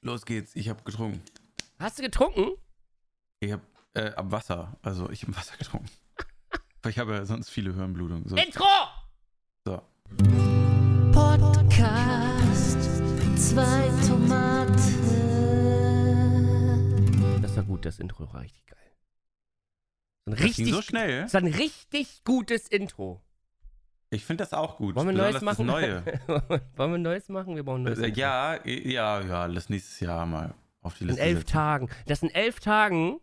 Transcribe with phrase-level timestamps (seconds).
[0.00, 1.20] Los geht's, ich habe getrunken.
[1.78, 2.52] Hast du getrunken?
[3.40, 3.62] Ich habe
[3.94, 5.90] äh, ab Wasser, also ich habe Wasser getrunken.
[6.82, 8.28] Weil ich habe ja sonst viele Hirnblutungen.
[8.28, 8.36] So.
[8.36, 8.64] Intro!
[9.64, 9.82] so.
[11.12, 12.78] Podcast.
[13.36, 14.72] Zwei Tomaten.
[17.42, 18.78] Das war gut, das Intro war richtig geil.
[20.26, 21.22] So ein Das ging richtig, so schnell.
[21.22, 23.20] das war ein richtig gutes Intro.
[24.10, 24.94] Ich finde das auch gut.
[24.94, 25.66] Wollen wir neues machen?
[25.66, 26.02] Neue.
[26.76, 27.54] Wollen wir neues machen?
[27.56, 27.98] Wir brauchen neues.
[27.98, 31.52] Äh, ja, ja, ja, lass nächstes Jahr mal auf die In Liste elf setzen.
[31.52, 31.88] Tagen.
[32.06, 33.20] Das in elf Tagen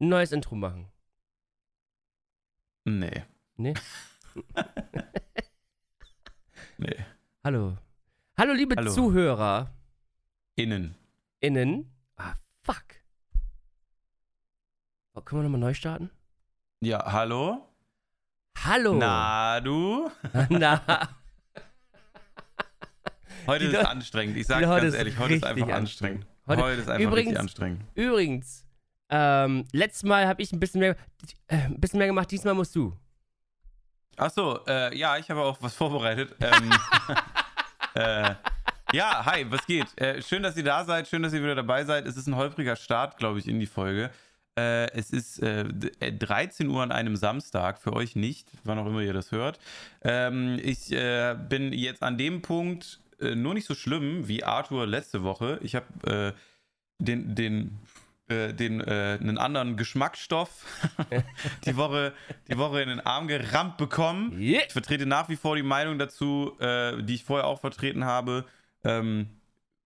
[0.00, 0.86] ein neues Intro machen.
[2.84, 3.24] Nee.
[3.56, 3.74] Nee?
[6.78, 6.96] Nee.
[7.44, 7.76] Hallo.
[8.38, 8.90] Hallo, liebe Hallo.
[8.90, 9.70] Zuhörer
[10.56, 10.94] Innen.
[11.40, 11.92] innen.
[12.16, 12.82] Ah, fuck.
[15.14, 16.10] Oh, können wir nochmal neu starten?
[16.80, 17.66] Ja, hallo?
[18.64, 18.94] Hallo.
[18.94, 20.10] Na, du?
[20.50, 20.80] Na.
[23.46, 24.36] Heute Die ist Leute- anstrengend.
[24.36, 26.26] Ich sage ganz ehrlich, heute ist einfach anstrengend.
[26.46, 27.82] Heute- Heute, ist einfach Übrigens- richtig anstrengend.
[27.94, 28.64] Übrigens,
[29.08, 30.96] ähm, letztes Mal habe ich ein bisschen mehr,
[31.48, 32.94] äh, ein bisschen mehr gemacht, diesmal musst du.
[34.16, 36.34] Achso, äh, ja, ich habe auch was vorbereitet.
[36.40, 36.70] Ähm,
[37.94, 38.34] äh,
[38.92, 39.86] ja, hi, was geht?
[39.98, 42.06] Äh, schön, dass ihr da seid, schön, dass ihr wieder dabei seid.
[42.06, 44.10] Es ist ein holpriger Start, glaube ich, in die Folge.
[44.58, 48.78] Äh, es ist äh, d- äh, 13 Uhr an einem Samstag, für euch nicht, wann
[48.78, 49.58] auch immer ihr das hört.
[50.02, 54.86] Ähm, ich äh, bin jetzt an dem Punkt äh, nur nicht so schlimm wie Arthur
[54.86, 55.60] letzte Woche.
[55.62, 56.40] Ich habe äh,
[56.98, 57.78] den, den,
[58.28, 60.66] äh, den, äh, einen anderen Geschmacksstoff
[61.64, 62.12] die, Woche,
[62.48, 64.38] die Woche in den Arm gerammt bekommen.
[64.40, 68.44] Ich vertrete nach wie vor die Meinung dazu, die ich vorher auch vertreten habe.
[68.84, 69.28] Ähm,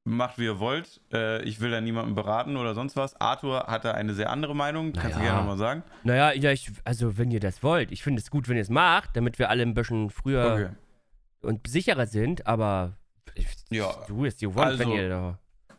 [0.04, 1.00] macht, wie ihr wollt.
[1.12, 3.18] Äh, ich will da niemanden beraten oder sonst was.
[3.20, 4.92] Arthur hatte eine sehr andere Meinung.
[4.92, 5.30] Kannst du Naja.
[5.32, 5.82] gerne nochmal sagen?
[6.02, 7.90] Naja, ja, ich, also wenn ihr das wollt.
[7.90, 10.68] Ich finde es gut, wenn ihr es macht, damit wir alle ein bisschen früher Okay.
[11.42, 12.92] und sicherer sind, aber
[13.34, 13.92] ich, Ja.
[14.06, 15.38] du ist want, wenn Also- ihr da.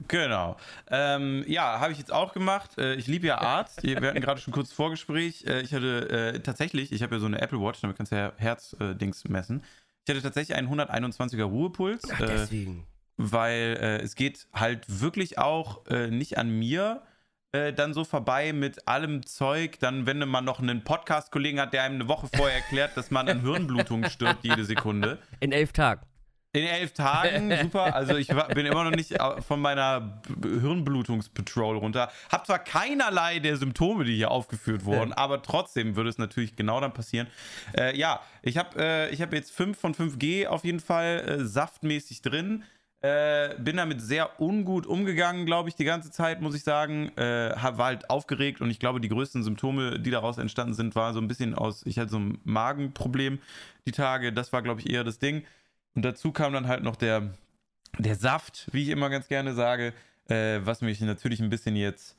[0.09, 0.57] Genau.
[0.91, 2.77] Ähm, ja, habe ich jetzt auch gemacht.
[2.77, 3.81] Äh, ich liebe ja Arzt.
[3.83, 5.45] Wir hatten gerade schon kurz Vorgespräch.
[5.47, 8.17] Äh, ich hatte äh, tatsächlich, ich habe ja so eine Apple Watch, damit kannst du
[8.17, 9.63] ja Herzdings messen.
[10.05, 12.01] Ich hatte tatsächlich einen 121er Ruhepuls.
[12.11, 12.85] Ach, Äh, deswegen.
[13.17, 17.03] Weil äh, es geht halt wirklich auch äh, nicht an mir
[17.55, 19.79] äh, dann so vorbei mit allem Zeug.
[19.79, 23.29] Dann, wenn man noch einen Podcast-Kollegen hat, der einem eine Woche vorher erklärt, dass man
[23.29, 25.19] an Hirnblutung stirbt jede Sekunde.
[25.39, 26.05] In elf Tagen.
[26.55, 27.93] In elf Tagen, super.
[27.95, 32.09] Also ich war, bin immer noch nicht äh, von meiner Hirnblutungspatrol runter.
[32.31, 36.79] Hab zwar keinerlei der Symptome, die hier aufgeführt wurden, aber trotzdem würde es natürlich genau
[36.79, 37.27] dann passieren.
[37.77, 41.45] Äh, ja, ich habe äh, ich hab jetzt 5 von 5G auf jeden Fall äh,
[41.45, 42.63] saftmäßig drin.
[43.01, 47.15] Äh, bin damit sehr ungut umgegangen, glaube ich, die ganze Zeit, muss ich sagen.
[47.17, 51.13] Äh, war halt aufgeregt und ich glaube, die größten Symptome, die daraus entstanden sind, war
[51.13, 53.39] so ein bisschen aus, ich hatte so ein Magenproblem
[53.85, 54.33] die Tage.
[54.33, 55.45] Das war, glaube ich, eher das Ding.
[55.93, 57.33] Und dazu kam dann halt noch der,
[57.99, 59.93] der Saft, wie ich immer ganz gerne sage,
[60.27, 62.17] äh, was mich natürlich ein bisschen jetzt,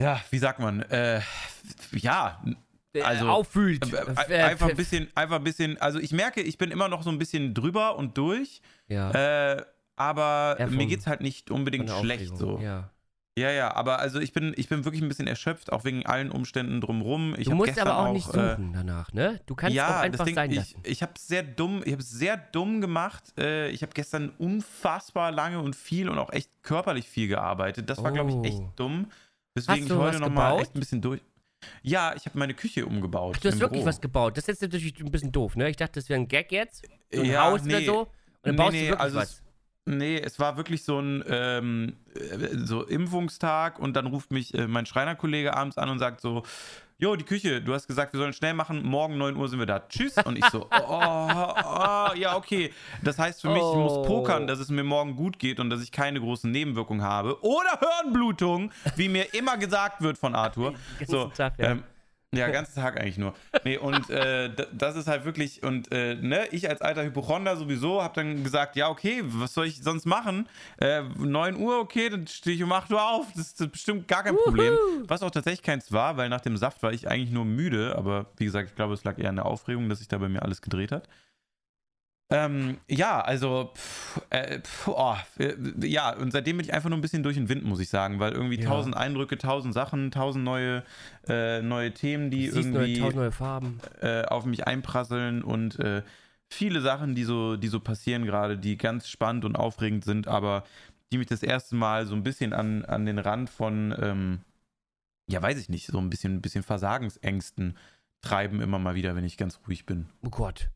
[0.00, 1.20] ja, wie sagt man, äh,
[1.92, 2.42] ja,
[3.04, 3.92] Also, äh, auffühlt.
[3.92, 3.96] äh,
[4.32, 7.02] Äh, einfach äh, ein bisschen, einfach ein bisschen, also ich merke, ich bin immer noch
[7.02, 9.10] so ein bisschen drüber und durch, Ja.
[9.56, 9.62] äh,
[9.96, 12.58] aber Ja, mir vom- geht's halt nicht von unbedingt schlecht so.
[12.58, 12.90] Ja.
[13.38, 16.30] Ja, ja, aber also ich bin, ich bin wirklich ein bisschen erschöpft, auch wegen allen
[16.32, 17.34] Umständen drumrum.
[17.38, 19.40] Ich Du musst gestern aber auch, nicht äh, suchen danach, ne?
[19.46, 20.80] Du kannst ja, auch einfach Ding, sein ich, lassen.
[20.82, 23.22] ich habe sehr dumm, ich habe sehr dumm gemacht.
[23.38, 27.88] Äh, ich habe gestern unfassbar lange und viel und auch echt körperlich viel gearbeitet.
[27.88, 28.72] Das war, glaube ich, echt Oh.
[28.76, 29.06] dumm.
[29.54, 31.20] Weswegen du ich heute nochmal echt ein bisschen durch.
[31.82, 33.34] Ja, ich habe meine Küche umgebaut.
[33.36, 33.88] Ach, du hast wirklich Büro.
[33.88, 34.36] was gebaut.
[34.36, 35.68] Das ist jetzt natürlich ein bisschen doof, ne?
[35.70, 36.86] Ich dachte, das wäre ein Gag jetzt.
[37.12, 37.86] So ein Ja, Haus oder nee.
[37.86, 38.00] so.
[38.00, 38.08] Und
[38.42, 39.30] dann Nee, baust nee, du wirklich also was.
[39.30, 39.42] es-
[39.86, 44.68] Nee, es war wirklich so ein ähm, äh, so Impfungstag und dann ruft mich äh,
[44.68, 46.44] mein Schreinerkollege abends an und sagt so,
[47.00, 49.64] Jo, die Küche, du hast gesagt, wir sollen schnell machen, morgen 9 Uhr sind wir
[49.64, 49.80] da.
[49.88, 50.16] Tschüss.
[50.18, 52.74] Und ich so, oh, oh, ja, okay.
[53.02, 53.76] Das heißt für mich, ich Oh.
[53.76, 57.42] muss pokern, dass es mir morgen gut geht und dass ich keine großen Nebenwirkungen habe.
[57.42, 60.74] Oder Hirnblutung, wie mir immer gesagt wird von Arthur.
[60.98, 61.70] ganzen So, Tag, ja.
[61.70, 61.84] ähm,
[62.32, 63.34] ja, ganzen Tag eigentlich nur.
[63.64, 68.02] Nee, und äh, das ist halt wirklich, und äh, ne, ich als alter Hypochonder sowieso
[68.02, 70.48] habe dann gesagt, ja, okay, was soll ich sonst machen?
[70.78, 73.26] Äh, 9 Uhr, okay, dann stehe ich um 8 Uhr auf.
[73.34, 74.74] Das ist bestimmt gar kein Problem.
[75.08, 78.26] Was auch tatsächlich keins war, weil nach dem Saft war ich eigentlich nur müde, aber
[78.36, 80.42] wie gesagt, ich glaube, es lag eher an der Aufregung, dass sich da bei mir
[80.42, 81.08] alles gedreht hat.
[82.32, 85.54] Ähm, ja, also, pff, äh, pff, oh, äh,
[85.86, 88.20] ja, und seitdem bin ich einfach nur ein bisschen durch den Wind, muss ich sagen,
[88.20, 88.68] weil irgendwie Ja.
[88.68, 90.84] tausend Eindrücke, tausend Sachen, tausend neue,
[91.26, 93.80] äh, neue Themen, die neue, irgendwie tausend neue Farben.
[94.00, 96.02] äh, auf mich einprasseln und äh,
[96.48, 100.64] viele Sachen, die so, die so passieren gerade, die ganz spannend und aufregend sind, aber
[101.12, 104.40] die mich das erste Mal so ein bisschen an, an den Rand von, ähm,
[105.28, 107.76] ja, weiß ich nicht, so ein bisschen, ein bisschen Versagensängsten
[108.22, 110.08] treiben immer mal wieder, wenn ich ganz ruhig bin.
[110.22, 110.70] Oh Gott.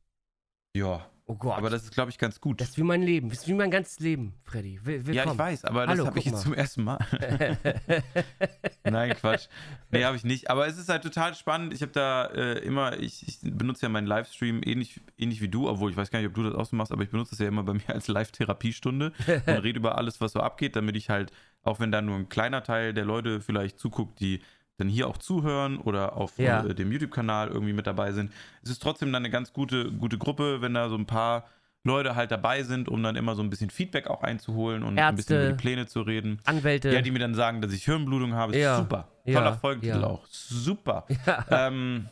[0.76, 1.56] Ja, Oh Gott.
[1.56, 2.60] Aber das ist, glaube ich, ganz gut.
[2.60, 3.30] Das ist wie mein Leben.
[3.30, 4.78] Das ist wie mein ganzes Leben, Freddy.
[4.84, 5.14] Will, willkommen.
[5.16, 6.42] ja, ich weiß, aber das habe ich jetzt mal.
[6.42, 6.98] zum ersten Mal.
[8.84, 9.46] Nein, Quatsch.
[9.90, 10.50] Nee, habe ich nicht.
[10.50, 11.72] Aber es ist halt total spannend.
[11.72, 15.66] Ich habe da äh, immer, ich, ich benutze ja meinen Livestream ähnlich, ähnlich wie du,
[15.66, 17.38] obwohl ich weiß gar nicht, ob du das auch so machst, aber ich benutze das
[17.38, 21.08] ja immer bei mir als Live-Therapiestunde und rede über alles, was so abgeht, damit ich
[21.08, 21.32] halt,
[21.62, 24.42] auch wenn da nur ein kleiner Teil der Leute vielleicht zuguckt, die
[24.76, 26.64] dann hier auch zuhören oder auf Ja.
[26.64, 28.32] äh, dem YouTube-Kanal irgendwie mit dabei sind.
[28.62, 31.44] Es ist trotzdem dann eine ganz gute, gute Gruppe, wenn da so ein paar
[31.86, 35.14] Leute halt dabei sind, um dann immer so ein bisschen Feedback auch einzuholen und ein
[35.16, 35.48] bisschen Ärzte.
[35.48, 36.40] über die Pläne zu reden.
[36.44, 36.90] Anwälte.
[36.90, 38.56] Ja, die mir dann sagen, dass ich Hirnblutung habe.
[38.56, 38.78] Ja.
[38.78, 39.08] Super.
[39.26, 39.38] Ja.
[39.40, 40.06] Toller Folgentitel Ja.
[40.06, 40.24] auch.
[40.26, 41.06] Super.
[41.26, 41.44] ja.
[41.50, 42.08] ähm.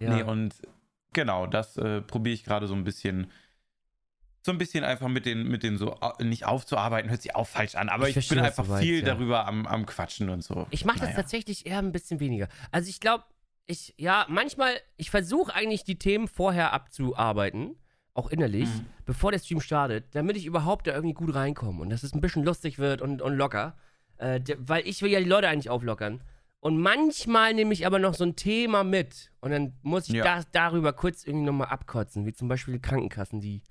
[0.00, 0.54] Nee, und
[1.12, 3.26] genau, das äh, probiere ich gerade so ein bisschen.
[4.42, 7.74] So ein bisschen einfach mit den, mit den so, nicht aufzuarbeiten, hört sich auch falsch
[7.74, 9.06] an, aber Ich ich, bin einfach meinst, viel ja.
[9.06, 10.66] darüber am, am Quatschen und so.
[10.70, 11.16] Ich mache das Naja.
[11.16, 12.48] tatsächlich eher ein bisschen weniger.
[12.70, 13.24] Also ich glaube,
[13.66, 17.76] ich, ja, manchmal, ich versuche eigentlich die Themen vorher abzuarbeiten,
[18.14, 18.86] auch innerlich, Mhm.
[19.06, 22.20] bevor der Stream startet, damit ich überhaupt da irgendwie gut reinkomme und dass es ein
[22.20, 23.76] bisschen lustig wird und, und locker.
[24.18, 26.22] Äh, weil ich will ja die Leute eigentlich auflockern.
[26.60, 30.24] Und manchmal nehme ich aber noch so ein Thema mit und dann muss ich Ja.
[30.24, 33.62] das, darüber kurz irgendwie nochmal abkotzen, wie zum Beispiel Krankenkassen, die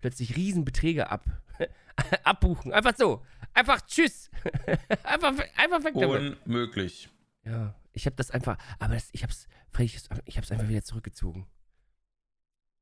[0.00, 1.24] plötzlich Riesenbeträge ab,
[2.24, 2.72] abbuchen.
[2.72, 3.22] Einfach so.
[3.54, 4.30] Einfach tschüss.
[5.02, 6.36] einfach, einfach weg damit.
[6.46, 7.08] Unmöglich.
[7.44, 9.92] Ja, ich habe das einfach, aber das, ich hab's, Freddy,
[10.24, 11.46] ich hab's- einfach wieder zurückgezogen.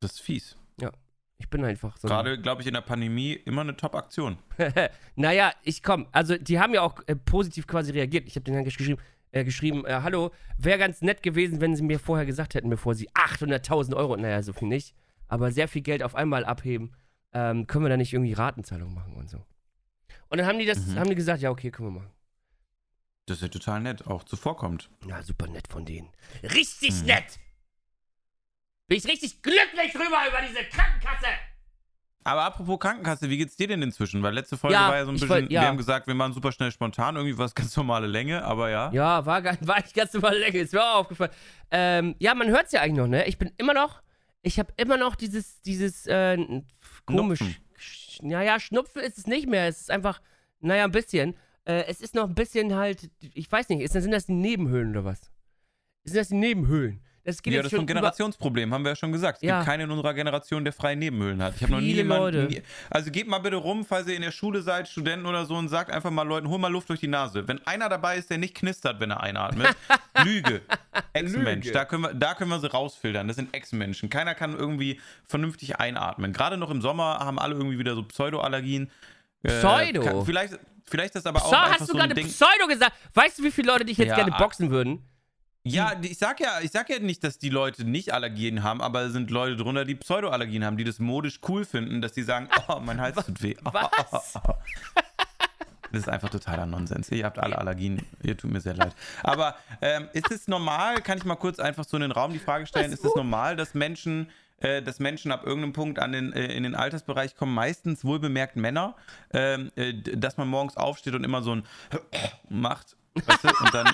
[0.01, 0.57] Das ist fies.
[1.41, 2.09] Ich bin einfach so.
[2.09, 4.39] Gerade, glaube ich, in der Pandemie immer eine Top-Aktion.
[5.15, 6.09] naja, ich komm.
[6.11, 8.27] Also, die haben ja auch äh, positiv quasi reagiert.
[8.27, 9.01] Ich habe denen dann geschrieben,
[9.31, 12.97] äh, geschrieben äh, hallo, wäre ganz nett gewesen, wenn sie mir vorher gesagt hätten, bevor
[12.97, 14.97] sie 800.000 Euro, naja, so viel nicht,
[15.29, 16.93] aber sehr viel Geld auf einmal abheben,
[17.33, 19.39] ähm, können wir da nicht irgendwie Ratenzahlung machen und so.
[20.29, 20.99] Und dann haben die das, Mhm.
[20.99, 22.11] haben die gesagt, ja, okay, können wir machen.
[23.27, 24.89] Das ist ja total nett, auch zuvorkommt.
[25.07, 26.09] Ja, super nett von denen.
[26.43, 27.07] Richtig Mhm.
[27.09, 27.39] nett!
[28.87, 31.27] Bin ich richtig glücklich drüber über diese Krankenkasse!
[32.25, 34.23] Aber apropos Krankenkasse, wie geht's dir denn inzwischen?
[34.23, 35.63] Weil letzte Folge Ja, war ja so ein ich bisschen, wollt- ja.
[35.63, 38.71] wir haben gesagt, wir machen super schnell spontan, irgendwie war es ganz normale Länge, aber
[38.71, 38.91] ja.
[38.93, 41.31] Ja, war, war nicht ganz normal länger, ist mir auch aufgefallen.
[41.71, 43.27] Ähm, ja, man hört es ja eigentlich noch, ne?
[43.27, 44.03] Ich bin immer noch,
[44.43, 46.37] ich habe immer noch dieses, dieses, äh,
[47.17, 47.39] komisch.
[47.39, 47.57] Schnupfen.
[47.79, 50.21] Sch- Naja, Schnupfen ist es nicht mehr, es ist einfach,
[50.61, 51.35] naja, ein bisschen.
[51.65, 54.91] Äh, es ist noch ein bisschen halt, ich weiß nicht, ist, sind das die Nebenhöhlen
[54.91, 55.21] oder was?
[56.05, 57.01] Sind das die Nebenhöhlen?
[57.29, 59.39] Das geht Ja, das ist so ein Generationsproblem, haben wir ja schon gesagt.
[59.39, 59.59] Es Ja.
[59.59, 61.57] gibt keinen in unserer Generation, der freie Nebenhöhlen hat.
[61.57, 62.47] Ich habe noch nie jemanden.
[62.47, 65.55] Nie, also geht mal bitte rum, falls ihr in der Schule seid, Studenten oder so,
[65.55, 67.47] und sagt einfach mal Leuten, hol mal Luft durch die Nase.
[67.47, 69.69] Wenn einer dabei ist, der nicht knistert, wenn er einatmet,
[70.25, 70.63] Lüge.
[71.13, 71.71] Ex-Mensch.
[71.73, 73.29] Da können, wir, da können wir sie rausfiltern.
[73.29, 74.09] Das sind Ex-Menschen.
[74.09, 76.33] Keiner kann irgendwie vernünftig einatmen.
[76.33, 78.91] Gerade noch im Sommer haben alle irgendwie wieder so Pseudoallergien.
[79.43, 80.01] Äh, Pseudo?
[80.03, 82.15] kann- vielleicht, vielleicht ist das aber auch Pseu einfach hast du so gerade.
[82.15, 82.93] Pseudo gesagt?
[83.13, 84.17] Weißt du, wie viele Leute dich jetzt Ja.
[84.17, 85.03] gerne boxen würden?
[85.75, 88.81] Ja, die- ich sag ja, ich sag ja nicht, dass die Leute nicht Allergien haben,
[88.81, 92.23] aber es sind Leute drunter, die Pseudoallergien haben, die das modisch cool finden, dass die
[92.23, 93.57] sagen, oh, mein Hals tut weh.
[93.63, 94.35] Was?
[95.91, 97.11] Das ist einfach totaler Nonsens.
[97.11, 98.95] Ihr habt alle Allergien, ihr tut mir sehr leid.
[99.23, 102.39] Aber ähm, ist es normal, kann ich mal kurz einfach so in den Raum die
[102.39, 104.29] Frage stellen, ist es normal, dass Menschen,
[104.61, 108.57] äh, dass Menschen ab irgendeinem Punkt an den, äh, in den Altersbereich kommen, meistens wohlbemerkt
[108.57, 108.97] Männer,
[109.33, 111.63] ähm, äh, dass man morgens aufsteht und immer so ein
[112.51, 113.89] macht, weißt du, und dann,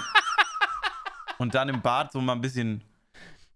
[1.38, 2.82] und dann im Bad so mal ein bisschen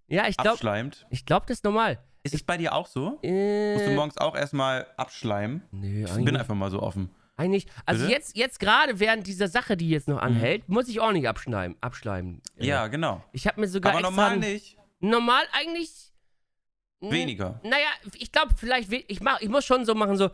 [0.09, 1.07] Ja, ich glaube, abschleimt.
[1.11, 1.99] ich glaube, das ist normal.
[2.23, 3.19] Ist es bei dir auch so?
[3.23, 5.63] Äh, Musst du morgens auch erstmal abschleimen?
[5.71, 7.11] nö, Ich bin einfach mal so offen.
[7.37, 8.13] Eigentlich, also Bitte?
[8.13, 11.77] jetzt, jetzt gerade während dieser Sache, die jetzt noch anhält, muss ich auch nicht abschneiden.
[11.81, 12.43] abschleimen.
[12.57, 13.23] Ja, genau.
[13.33, 14.77] Ich habe mir sogar Aber normal nicht.
[15.01, 16.13] Normal eigentlich.
[17.01, 17.61] Weniger.
[17.63, 20.31] Naja, ich glaube, vielleicht, ich, mach, ich muss schon so machen, so,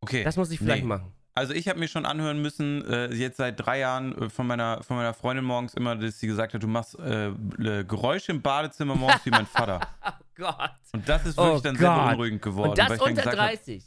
[0.00, 0.24] Okay.
[0.24, 0.88] das muss ich vielleicht Nee.
[0.88, 1.12] machen.
[1.34, 4.82] Also ich habe mir schon anhören müssen, äh, jetzt seit drei Jahren äh, von, meiner,
[4.82, 7.32] von meiner Freundin morgens immer, dass sie gesagt hat, du machst äh,
[7.84, 9.80] Geräusche im Badezimmer morgens wie mein Vater.
[10.34, 10.70] Oh Gott.
[10.94, 12.06] Und das ist wirklich Oh dann sehr Gott.
[12.08, 12.70] beunruhigend geworden.
[12.70, 13.84] Und das unter gesagt hab, 30.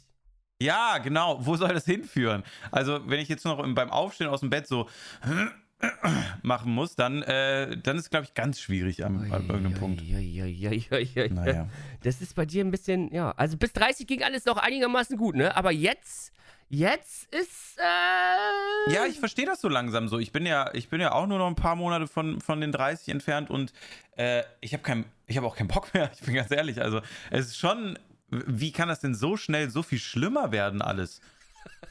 [0.62, 1.44] Ja, genau.
[1.44, 2.44] Wo soll das hinführen?
[2.70, 4.88] Also, wenn ich jetzt noch im- beim Aufstehen aus dem Bett so
[6.42, 10.00] machen muss, dann, äh, dann ist es, glaube ich, ganz schwierig am, an irgendeinem Punkt.
[10.02, 11.30] Uiuiuiuiui.
[11.30, 11.68] Naja.
[12.02, 13.32] Das ist bei dir ein bisschen, ja.
[13.32, 15.54] Also bis 30 ging alles noch einigermaßen gut, ne?
[15.56, 16.32] Aber jetzt,
[16.68, 18.92] jetzt ist, äh.
[18.92, 20.18] Ja, ich verstehe das so langsam so.
[20.18, 22.72] Ich bin ja, ich bin ja auch nur noch ein paar Monate von, von den
[22.72, 23.72] 30 entfernt und
[24.16, 26.10] äh, ich habe kein, ich habe auch keinen Bock mehr.
[26.18, 26.80] Ich bin ganz ehrlich.
[26.80, 31.20] Also es ist schon, wie kann das denn so schnell so viel schlimmer werden alles?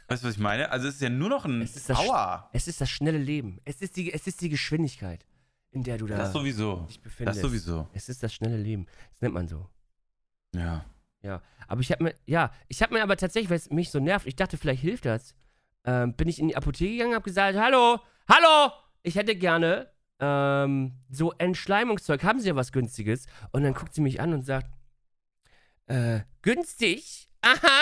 [0.08, 0.72] Weißt du, was ich meine?
[0.72, 2.50] Also es ist ja nur noch ein Es ist das, Aua.
[2.53, 3.60] es ist das schnelle Leben.
[3.65, 5.25] Es ist die, es ist die Geschwindigkeit,
[5.72, 6.86] in der du da Das sowieso.
[6.88, 7.38] dich befindest.
[7.38, 7.88] Das sowieso.
[7.94, 8.86] Es ist das schnelle Leben.
[9.12, 9.67] Das nennt man so.
[10.53, 10.86] Ja.
[11.25, 11.41] Ja.
[11.67, 14.27] Aber ich habe mir, ja, ich habe mir aber tatsächlich, weil es mich so nervt,
[14.27, 15.36] ich dachte, vielleicht hilft das,
[15.84, 19.89] ähm, bin ich in die Apotheke gegangen, habe gesagt, hallo, hallo, ich hätte gerne
[20.20, 22.24] ähm, so Entschleimungszeug.
[22.24, 23.25] Haben Sie ja was Günstiges?
[23.51, 24.70] Und dann guckt sie mich an und sagt,
[25.88, 27.27] äh, günstig?
[27.41, 27.82] Aha,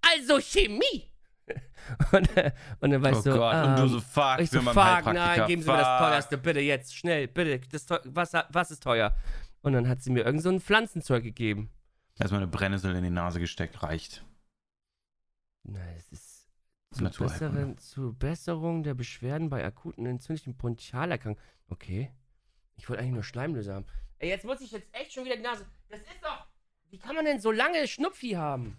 [0.00, 1.10] also Chemie.
[2.12, 4.50] Und, äh, und dann war ich Oh so, Gott, und du ähm, so, fuck, ich
[4.50, 7.58] so, fuck, nein, geben Sie mir das teuerste, bitte jetzt, schnell, bitte.
[7.72, 9.12] Das, was, was ist teuer?
[9.62, 11.72] Und dann hat sie mir irgend so ein Pflanzenzeug gegeben.
[12.18, 14.24] Erstmal eine Brennnessel in die Nase gesteckt, reicht.
[15.64, 16.48] Nein, es ist
[16.92, 21.42] zur, besseren, zur Besserung der Beschwerden bei akuten entzündlichen Bronchialerkrankungen.
[21.68, 22.12] Okay.
[22.76, 23.86] Ich wollte eigentlich nur Schleimlöser haben.
[24.18, 25.66] Ey, jetzt muss ich jetzt echt schon wieder die Nase.
[25.88, 26.46] Das ist doch.
[26.90, 28.76] Wie kann man denn so lange Schnupfi haben?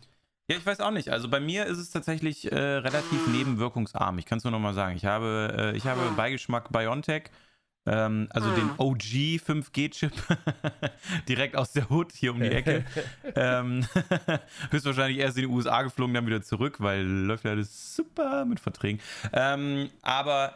[0.47, 1.09] Ja, ich weiß auch nicht.
[1.09, 4.19] Also bei mir ist es tatsächlich äh, relativ nebenwirkungsarm.
[4.19, 4.95] Ich kann es nur nochmal sagen.
[4.95, 7.31] Ich habe, äh, ich habe Beigeschmack Biontech.
[7.85, 10.13] Ähm, also den OG 5G-Chip
[11.27, 12.85] direkt aus der Hood hier um die Ecke.
[13.35, 13.85] ähm,
[14.71, 18.59] höchstwahrscheinlich erst in die USA geflogen, dann wieder zurück, weil läuft ja alles super mit
[18.59, 19.01] Verträgen.
[19.33, 20.53] Ähm, aber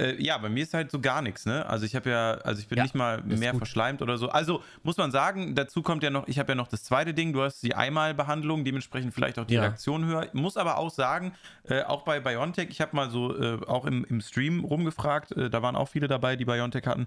[0.00, 1.66] äh, ja, bei mir ist halt so gar nichts, ne?
[1.66, 3.58] Also ich habe ja, also ich bin Ja, nicht mal mehr gut.
[3.58, 4.28] verschleimt oder so.
[4.28, 7.32] Also muss man sagen, dazu kommt ja noch, ich habe ja noch das zweite Ding,
[7.32, 9.62] du hast die Einmalbehandlung, dementsprechend vielleicht auch die Ja.
[9.62, 10.28] Reaktion höher.
[10.32, 11.32] Muss aber auch sagen,
[11.64, 15.50] äh, auch bei BioNTech, ich habe mal so äh, auch im, im Stream rumgefragt, äh,
[15.50, 17.06] da waren auch viele dabei, die BioNTech hatten,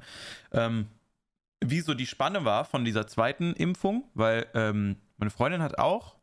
[0.51, 0.87] ähm,
[1.63, 6.15] wie so die Spanne war von dieser zweiten Impfung, weil ähm, meine Freundin hat auch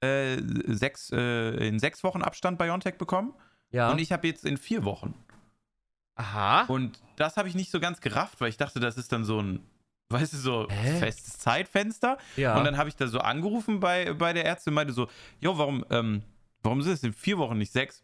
[0.00, 3.34] äh, sechs, äh, in sechs Wochen Abstand BioNTech bekommen
[3.72, 3.90] Ja.
[3.90, 5.14] und ich habe jetzt in vier Wochen.
[6.16, 6.62] Aha.
[6.62, 9.40] Und das habe ich nicht so ganz gerafft, weil ich dachte, das ist dann so
[9.40, 9.60] ein,
[10.08, 10.98] weißt du, so Hä?
[10.98, 12.18] festes Zeitfenster.
[12.36, 12.56] ja.
[12.58, 15.08] Und dann habe ich da so angerufen bei, bei der Ärztin und meinte so,
[15.40, 16.22] jo, warum, ähm,
[16.62, 18.02] warum sind es in vier Wochen nicht sechs?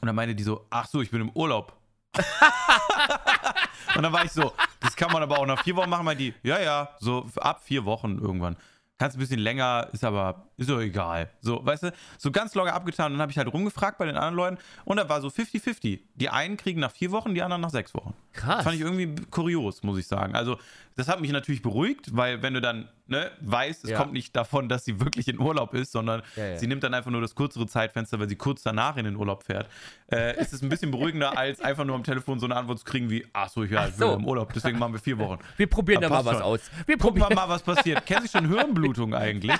[0.00, 1.76] Und dann meinte die so, ach so, ich bin im Urlaub.
[3.96, 6.24] und dann war ich so, das kann man aber auch nach vier Wochen machen, meinte
[6.24, 8.56] die, ja, ja, so ab vier Wochen irgendwann.
[9.00, 11.30] Kannst ein bisschen länger, ist aber, ist doch egal.
[11.40, 13.06] So, weißt du, so ganz locker abgetan.
[13.06, 16.00] Und dann habe ich halt rumgefragt bei den anderen Leuten und da war so 50-50.
[16.16, 18.12] Die einen kriegen nach vier Wochen, die anderen nach sechs Wochen.
[18.34, 18.62] Krass.
[18.62, 20.34] Fand ich irgendwie kurios, muss ich sagen.
[20.34, 20.58] Also,
[21.00, 23.98] das hat mich natürlich beruhigt, weil wenn du dann ne, weißt, es Ja.
[23.98, 26.56] kommt nicht davon, dass sie wirklich in Urlaub ist, sondern Ja, ja.
[26.58, 29.42] sie nimmt dann einfach nur das kürzere Zeitfenster, weil sie kurz danach in den Urlaub
[29.42, 29.68] fährt,
[30.12, 32.84] äh, ist es ein bisschen beruhigender, als einfach nur am Telefon so eine Antwort zu
[32.84, 34.14] kriegen wie, ach so, ja, ich bin so.
[34.14, 35.38] im Urlaub, deswegen machen wir vier Wochen.
[35.56, 36.42] Wir probieren da mal was schon.
[36.42, 36.60] aus.
[36.86, 37.34] Wir Guck mal, probieren.
[37.34, 38.06] mal, was passiert.
[38.06, 39.52] Kennen Sie schon Hirnblutung eigentlich?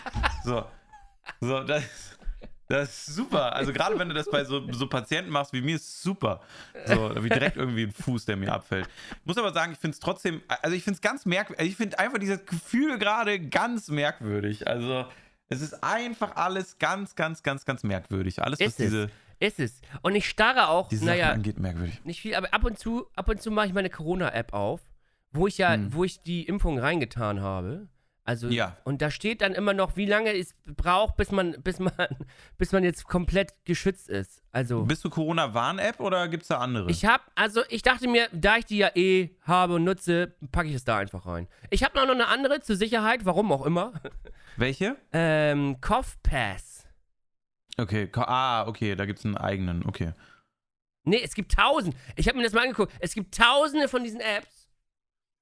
[0.44, 0.64] So,
[1.40, 1.82] so das,
[2.70, 3.54] das ist super.
[3.54, 6.40] Also gerade wenn du das bei so, so Patienten machst wie mir, ist es super.
[6.86, 8.88] So, wie direkt irgendwie ein Fuß, der mir abfällt.
[9.10, 11.76] Ich muss aber sagen, ich finde es trotzdem, also ich finde es ganz merkwürdig, ich
[11.76, 14.66] finde einfach dieses Gefühl gerade ganz merkwürdig.
[14.68, 15.04] Also
[15.48, 18.40] es ist einfach alles ganz, ganz, ganz, ganz merkwürdig.
[18.42, 18.86] Alles, was Ist es.
[18.86, 19.10] diese,
[19.40, 19.80] Ist es.
[20.02, 22.00] Und ich starre auch, diese naja, angeht, merkwürdig.
[22.04, 24.80] nicht viel, aber ab und zu, ab und zu mache ich meine Corona-App auf,
[25.32, 25.92] wo ich ja, Hm.
[25.92, 27.88] wo ich die Impfung reingetan habe.
[28.24, 28.76] Also, Ja.
[28.84, 31.92] und da steht dann immer noch, wie lange es braucht, bis man, bis man,
[32.58, 34.42] bis man jetzt komplett geschützt ist.
[34.52, 36.90] Also, Bist du Corona-Warn-App oder gibt es da andere?
[36.90, 40.68] ich habe, also ich dachte mir, da ich die ja eh habe und nutze, packe
[40.68, 41.48] ich es da einfach rein.
[41.70, 43.92] Ich habe noch eine andere zur Sicherheit, warum auch immer.
[44.56, 44.96] Welche?
[45.12, 46.86] Ähm, Cough Pass.
[47.78, 50.12] Okay, ah, okay, da gibt es einen eigenen, okay.
[51.04, 51.96] Nee, es gibt tausend.
[52.16, 52.92] Ich habe mir das mal angeguckt.
[53.00, 54.59] Es gibt tausende von diesen Apps.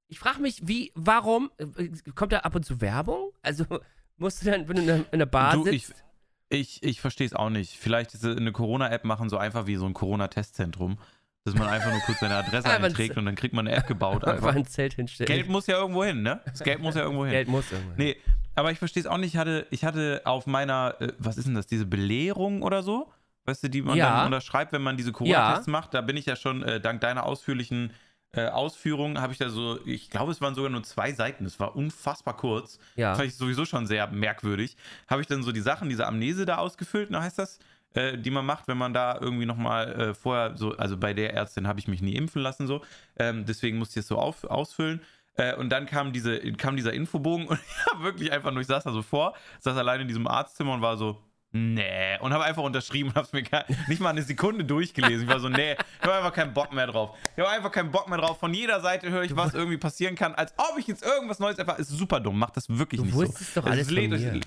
[0.09, 3.31] Ich frage mich, wie, warum, äh, kommt da ab und zu Werbung?
[3.43, 3.65] Also
[4.17, 6.05] musst du dann, wenn du in der- in der Bar Du, ich, sitzt,
[6.49, 7.77] ich, ich verstehe es auch nicht.
[7.79, 10.99] Vielleicht ist eine Corona-App machen so einfach wie so ein Corona-Testzentrum,
[11.45, 14.25] dass man einfach nur kurz seine Adresse einträgt und dann kriegt man eine App gebaut.
[14.25, 15.27] einfach ein Zelt hinstellen.
[15.29, 16.41] Geld muss ja irgendwo hin, ne?
[16.47, 17.33] Das Geld muss ja irgendwo hin.
[17.33, 17.93] Geld muss irgendwo.
[17.97, 18.17] Nee,
[18.55, 19.35] aber ich verstehe es auch nicht.
[19.35, 23.13] Ich hatte, ich hatte auf meiner, äh, was ist denn das, diese Belehrung oder so?
[23.45, 24.17] Weißt du, die man Ja.
[24.17, 25.95] dann unterschreibt, wenn man diese Corona-Tests macht.
[25.95, 27.93] Da bin ich ja schon, äh, dank deiner ausführlichen
[28.33, 31.47] äh, Ausführungen, habe ich da so, ich glaube, es waren sogar nur zwei Seiten.
[31.47, 32.79] Es war unfassbar kurz.
[32.97, 33.15] Ja.
[33.15, 34.77] Fand ich sowieso schon sehr merkwürdig.
[35.09, 37.59] Habe ich dann so die Sachen, diese Amnese da ausgefüllt, na heißt das?
[37.95, 41.33] Äh, die man macht, wenn man da irgendwie nochmal äh, vorher so, also bei der
[41.33, 42.83] Ärztin habe ich mich nie impfen lassen, so.
[43.17, 45.01] Ähm, deswegen musste ich es so auf, ausfüllen.
[45.37, 48.67] Äh, und dann kam, diese, kam dieser Infobogen und ich habe wirklich einfach nur, ich
[48.67, 51.19] saß da so vor, saß allein in diesem Arztzimmer und war so,
[51.53, 52.19] nee.
[52.21, 55.23] Und habe einfach unterschrieben und habe es mir gar, nicht mal eine Sekunde durchgelesen.
[55.25, 57.17] Ich war so, nee, ich habe einfach keinen Bock mehr drauf.
[57.37, 58.39] Ich habe einfach keinen Bock mehr drauf.
[58.39, 61.59] Von jeder Seite höre ich, was irgendwie passieren kann, als ob ich jetzt irgendwas Neues
[61.59, 61.81] erfahre.
[61.81, 63.21] Ist super dumm, macht das wirklich Du nicht so.
[63.21, 64.41] wusstest doch Es alles von mir.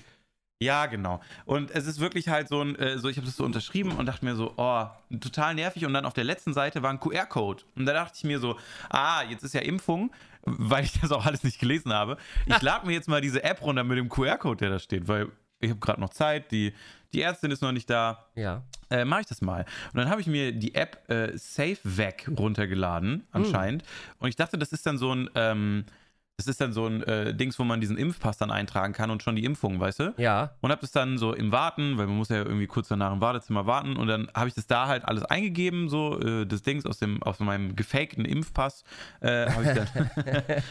[0.62, 1.20] Ja, genau.
[1.44, 4.06] Und es ist wirklich halt so ein, äh, so ich habe das so unterschrieben und
[4.06, 4.86] dachte mir so, oh,
[5.18, 5.84] total nervig.
[5.84, 7.64] Und dann auf der letzten Seite war ein QR-Code.
[7.74, 8.56] Und da dachte ich mir so,
[8.88, 10.12] ah, jetzt ist ja Impfung,
[10.44, 12.16] weil ich das auch alles nicht gelesen habe.
[12.46, 15.32] Ich lade mir jetzt mal diese App runter mit dem QR-Code, der da steht, weil
[15.62, 16.74] ich habe gerade noch Zeit, die,
[17.12, 18.26] die Ärztin ist noch nicht da.
[18.34, 18.62] Ja.
[18.90, 19.64] Äh, mache ich das mal.
[19.92, 23.84] Und dann habe ich mir die App äh, SafeVac runtergeladen, anscheinend.
[24.18, 25.84] Und ich dachte, das ist dann so ein, ähm,
[26.46, 29.22] Das ist dann so ein äh, Dings, wo man diesen Impfpass dann eintragen kann und
[29.22, 30.14] schon die Impfung, weißt du?
[30.16, 30.50] Ja.
[30.60, 33.20] Und habe das dann so im Warten, weil man muss ja irgendwie kurz danach im
[33.20, 36.86] Wartezimmer warten und dann habe ich das da halt alles eingegeben, so äh, das Dings
[36.86, 38.84] aus dem aus meinem gefakten Impfpass,
[39.20, 40.10] äh, habe ich dann,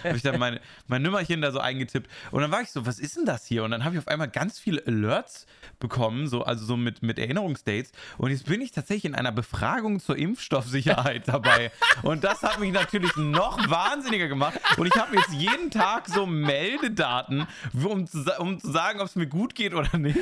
[0.04, 3.00] hab ich dann meine, mein Nummerchen da so eingetippt und dann war ich so, was
[3.00, 3.64] ist denn das hier?
[3.64, 5.46] Und dann habe ich auf einmal ganz viele Alerts
[5.80, 10.00] bekommen, so also so mit mit Erinnerungsdates und jetzt bin ich tatsächlich in einer Befragung
[10.00, 11.72] zur Impfstoffsicherheit dabei
[12.04, 16.26] und das hat mich natürlich noch wahnsinniger gemacht und ich habe jetzt jeden Tag so
[16.26, 20.18] Meldedaten, um zu, um zu sagen, ob es mir gut geht oder nicht.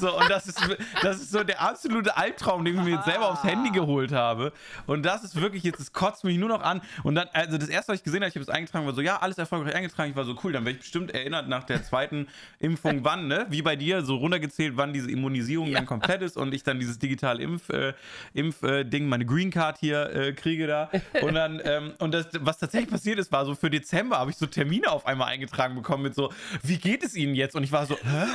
[0.00, 0.60] So, und das ist,
[1.02, 4.52] das ist so der absolute Albtraum, den ich mir jetzt selber aufs Handy geholt habe.
[4.86, 6.82] Und das ist wirklich jetzt, es kotzt mich nur noch an.
[7.02, 9.00] Und dann, also das erste, was ich gesehen habe, ich habe es eingetragen, war so,
[9.00, 10.10] ja, alles erfolgreich eingetragen.
[10.10, 13.46] Ich war so, cool, dann werde ich bestimmt erinnert nach der zweiten Impfung, wann, ne?
[13.50, 16.98] Wie bei dir, so runtergezählt, wann diese Immunisierung dann komplett ist und ich dann dieses
[16.98, 17.94] digitale Impf, äh,
[18.34, 20.90] Impf äh, meine Green Card hier äh, kriege da.
[21.20, 24.36] Und dann, ähm, und das, was tatsächlich passiert ist, war so für Dezember habe ich
[24.36, 27.56] so Termine auf einmal eingetragen bekommen mit so, wie geht es Ihnen jetzt?
[27.56, 28.26] Und ich war so, hä?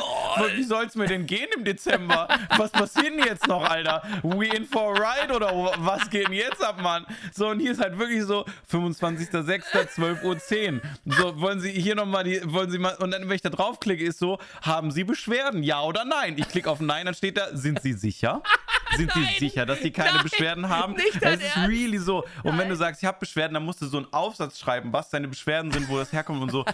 [0.56, 2.28] Wie soll es mir denn gehen im Dezember?
[2.58, 4.04] Was passiert denn jetzt noch, Alter?
[4.24, 7.06] We in for a ride oder was geht denn jetzt ab, Mann?
[7.34, 10.82] So, und hier ist halt wirklich so 25.06.12.10 Uhr.
[11.06, 14.04] So, wollen Sie hier nochmal die, wollen Sie mal, und dann, wenn ich da draufklicke,
[14.04, 15.64] ist so, haben Sie Beschwerden?
[15.64, 16.36] Ja oder nein?
[16.38, 18.42] Ich klicke auf Nein, dann steht da, sind Sie sicher?
[18.96, 20.94] Sind Sie sicher, dass Sie keine Nein, Beschwerden haben?
[20.94, 21.24] nicht Es ist
[21.56, 21.70] Ernst.
[21.70, 22.24] really so.
[22.44, 25.10] Und wenn du sagst, ich habe Beschwerden, dann musst du so einen Aufsatz schreiben, was
[25.10, 26.66] deine Beschwerden sind, wo das herkommt und so.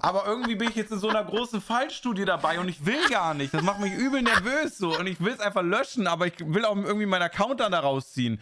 [0.00, 3.34] Aber irgendwie bin ich jetzt in so einer großen Fallstudie dabei und ich will gar
[3.34, 3.54] nicht.
[3.54, 4.98] Das macht mich übel nervös so.
[4.98, 7.80] Und ich will es einfach löschen, aber ich will auch irgendwie meinen Account dann da
[7.80, 8.40] rausziehen.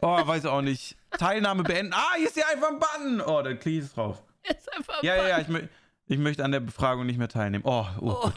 [0.00, 0.96] Oh, weiß auch nicht.
[1.18, 1.92] Teilnahme beenden.
[1.94, 3.20] Ah, hier ist hier einfach ein Button.
[3.20, 4.22] Oh, da klicke ich drauf.
[4.42, 5.60] Ist einfach Ja, ja, ja, ich, mö
[6.08, 7.64] ich möchte an der Befragung nicht mehr teilnehmen.
[7.66, 8.34] Oh, oh, gut.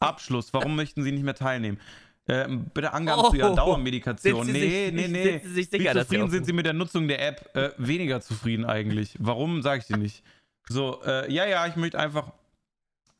[0.00, 0.52] Abschluss.
[0.52, 1.78] Warum möchten Sie nicht mehr teilnehmen?
[2.26, 3.30] Ähm, bitte Angaben Oh.
[3.30, 4.46] zu Ihrer Dauermedikation.
[4.46, 5.38] Nee, sich- nee, nee.
[5.46, 7.54] Sich Wie zufrieden sind Sie mit der Nutzung der App?
[7.54, 9.14] Äh, weniger zufrieden eigentlich.
[9.20, 10.22] Warum, sage ich dir nicht.
[10.68, 12.32] So, äh, ja, ja, ich möchte einfach.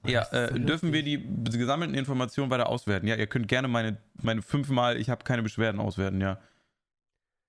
[0.06, 3.06] Ja, äh, so dürfen wir die gesammelten Informationen weiter auswerten?
[3.06, 6.38] Ja, ihr könnt gerne meine, meine fünfmal, ich habe keine Beschwerden auswerten, ja.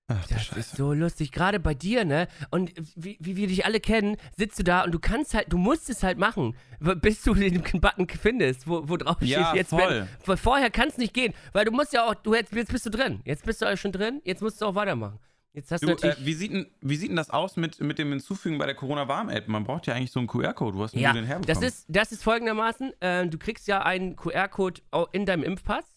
[0.08, 0.60] Ach, Das Scheiße.
[0.60, 2.28] ist so lustig, gerade bei dir, ne?
[2.50, 5.58] Und wie, wie wir dich alle kennen, sitzt du da und du kannst halt, du
[5.58, 6.56] musst es halt machen,
[7.02, 10.06] bis du den Button findest, wo, wo drauf Ja, steht, jetzt voll.
[10.24, 12.86] weil vorher kann es nicht gehen, weil du musst ja auch, du jetzt, jetzt bist
[12.86, 15.18] du drin, jetzt bist du schon drin, jetzt musst du auch weitermachen.
[15.56, 17.98] Jetzt hast du, Du, äh, wie, sieht denn, wie sieht denn das aus mit, mit
[17.98, 19.48] dem Hinzufügen bei der Corona-Warn-App?
[19.48, 20.76] Man braucht ja eigentlich so einen QR-Code.
[20.76, 21.62] Wo hast ja, du den herbekommen?
[21.62, 25.96] das ist, das ist folgendermaßen, äh, du kriegst ja einen QR-Code in deinem Impfpass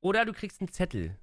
[0.00, 1.16] oder du kriegst einen Zettel.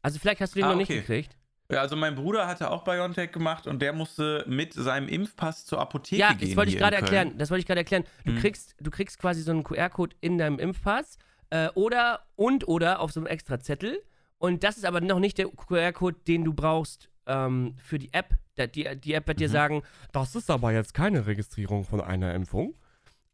[0.00, 1.00] Also vielleicht hast du den Ah, noch nicht okay.
[1.00, 1.36] gekriegt.
[1.70, 5.78] Ja, also mein Bruder hatte auch BioNTech gemacht und der musste mit seinem Impfpass zur
[5.78, 6.48] Apotheke Ja, gehen.
[6.48, 7.36] das wollte ich gerade erklären.
[7.36, 8.04] Das wollte ich gerade erklären.
[8.24, 8.38] Du Mhm.
[8.38, 11.18] kriegst, du kriegst quasi so einen QR-Code in deinem Impfpass
[11.50, 14.00] äh, oder und oder auf so einem extra Zettel.
[14.38, 18.34] Und das ist aber noch nicht der QR-Code, den du brauchst ähm, für die App.
[18.74, 19.52] Die, die App wird dir Mhm.
[19.52, 22.74] sagen, das ist aber jetzt keine Registrierung von einer Impfung.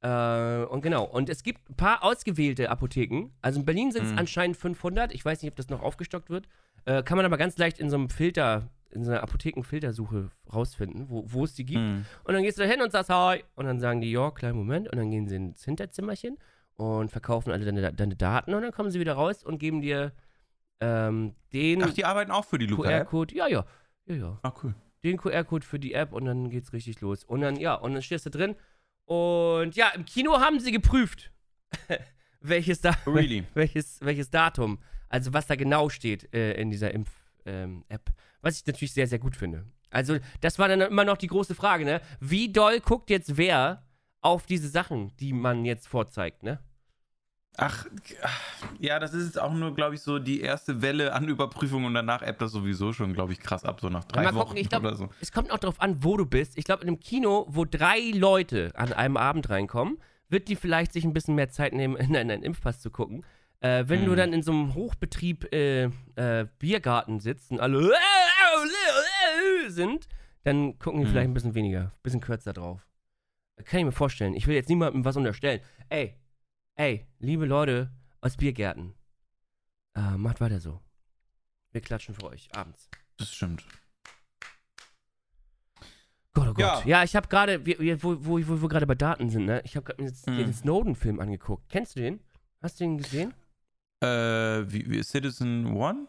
[0.01, 1.05] Äh, und genau.
[1.05, 3.31] Und es gibt ein paar ausgewählte Apotheken.
[3.41, 4.19] Also in Berlin sind es Mhm.
[4.19, 5.13] anscheinend 500.
[5.13, 6.49] Ich weiß nicht, ob das noch aufgestockt wird.
[6.87, 11.09] Äh, kann man aber ganz leicht in so einem Filter, in so einer Apothekenfiltersuche rausfinden,
[11.09, 11.81] wo, wo es die gibt.
[11.81, 12.05] Mhm.
[12.25, 13.45] Und dann gehst du da hin und sagst Hi.
[13.55, 14.89] Und dann sagen die, ja, kleinen Moment.
[14.91, 16.37] Und dann gehen sie ins Hinterzimmerchen
[16.75, 18.55] und verkaufen alle deine, deine Daten.
[18.55, 20.13] Und dann kommen sie wieder raus und geben dir
[20.83, 23.09] ähm, den Ach, die arbeiten auch für die Luca-App?
[23.09, 23.37] QR-Code.
[23.37, 23.65] Ja, ja.
[24.07, 24.39] Ja, ja.
[24.43, 24.75] Ah, cool.
[25.05, 27.23] Den QR-Code für die App und dann geht's richtig los.
[27.25, 28.57] Und dann, ja, und dann stehst du drin.
[29.05, 31.31] Und ja, im Kino haben sie geprüft,
[32.41, 33.45] welches, da Really?
[33.55, 37.47] welches, welches Datum, also was da genau steht äh, in dieser Impf-App.
[37.47, 37.85] Ähm,
[38.41, 39.67] was ich natürlich sehr, sehr gut finde.
[39.91, 42.01] Also, das war dann immer noch die große Frage, ne?
[42.19, 43.87] Wie doll guckt jetzt wer
[44.21, 46.59] auf diese Sachen, die man jetzt vorzeigt, ne?
[47.59, 47.87] Ach,
[48.79, 51.93] ja, das ist jetzt auch nur, glaube ich, so die erste Welle an Überprüfung und
[51.95, 54.57] danach ebbt das sowieso schon, glaube ich, krass ab, so nach drei mal Wochen gucken,
[54.57, 55.09] ich oder glaube, so.
[55.21, 56.57] es kommt auch darauf an, wo du bist.
[56.57, 59.99] Ich glaube, in einem Kino, wo drei Leute an einem Abend reinkommen,
[60.31, 63.25] wird die vielleicht sich ein bisschen mehr Zeit nehmen, in einen Impfpass zu gucken.
[63.61, 64.17] Äh, wenn du Mhm.
[64.17, 65.85] dann in so einem Hochbetrieb äh,
[66.17, 67.93] äh, Biergarten sitzt und alle
[69.69, 70.09] sind,
[70.45, 71.11] dann gucken die Mhm.
[71.11, 72.87] vielleicht ein bisschen weniger, ein bisschen kürzer drauf.
[73.65, 74.35] Kann ich mir vorstellen.
[74.35, 75.61] Ich will jetzt niemandem was unterstellen.
[75.89, 76.17] Ey,
[76.77, 78.95] ey, liebe Leute aus Biergärten,
[79.95, 80.81] äh, macht weiter so.
[81.73, 82.89] Wir klatschen für euch abends.
[83.17, 83.65] Das stimmt.
[86.35, 86.59] Gott, oh Gott.
[86.59, 87.05] Ja, Ja.
[87.05, 87.65] ich habe gerade,
[88.03, 89.61] wo, wo, wo wir gerade bei Daten sind, ne?
[89.65, 90.37] Ich habe gerade jetzt Mhm.
[90.39, 91.69] den Snowden-Film angeguckt.
[91.69, 92.21] Kennst du den?
[92.63, 93.35] Hast du den gesehen?
[94.01, 94.07] Äh,
[94.71, 96.09] wie, wie Citizen One?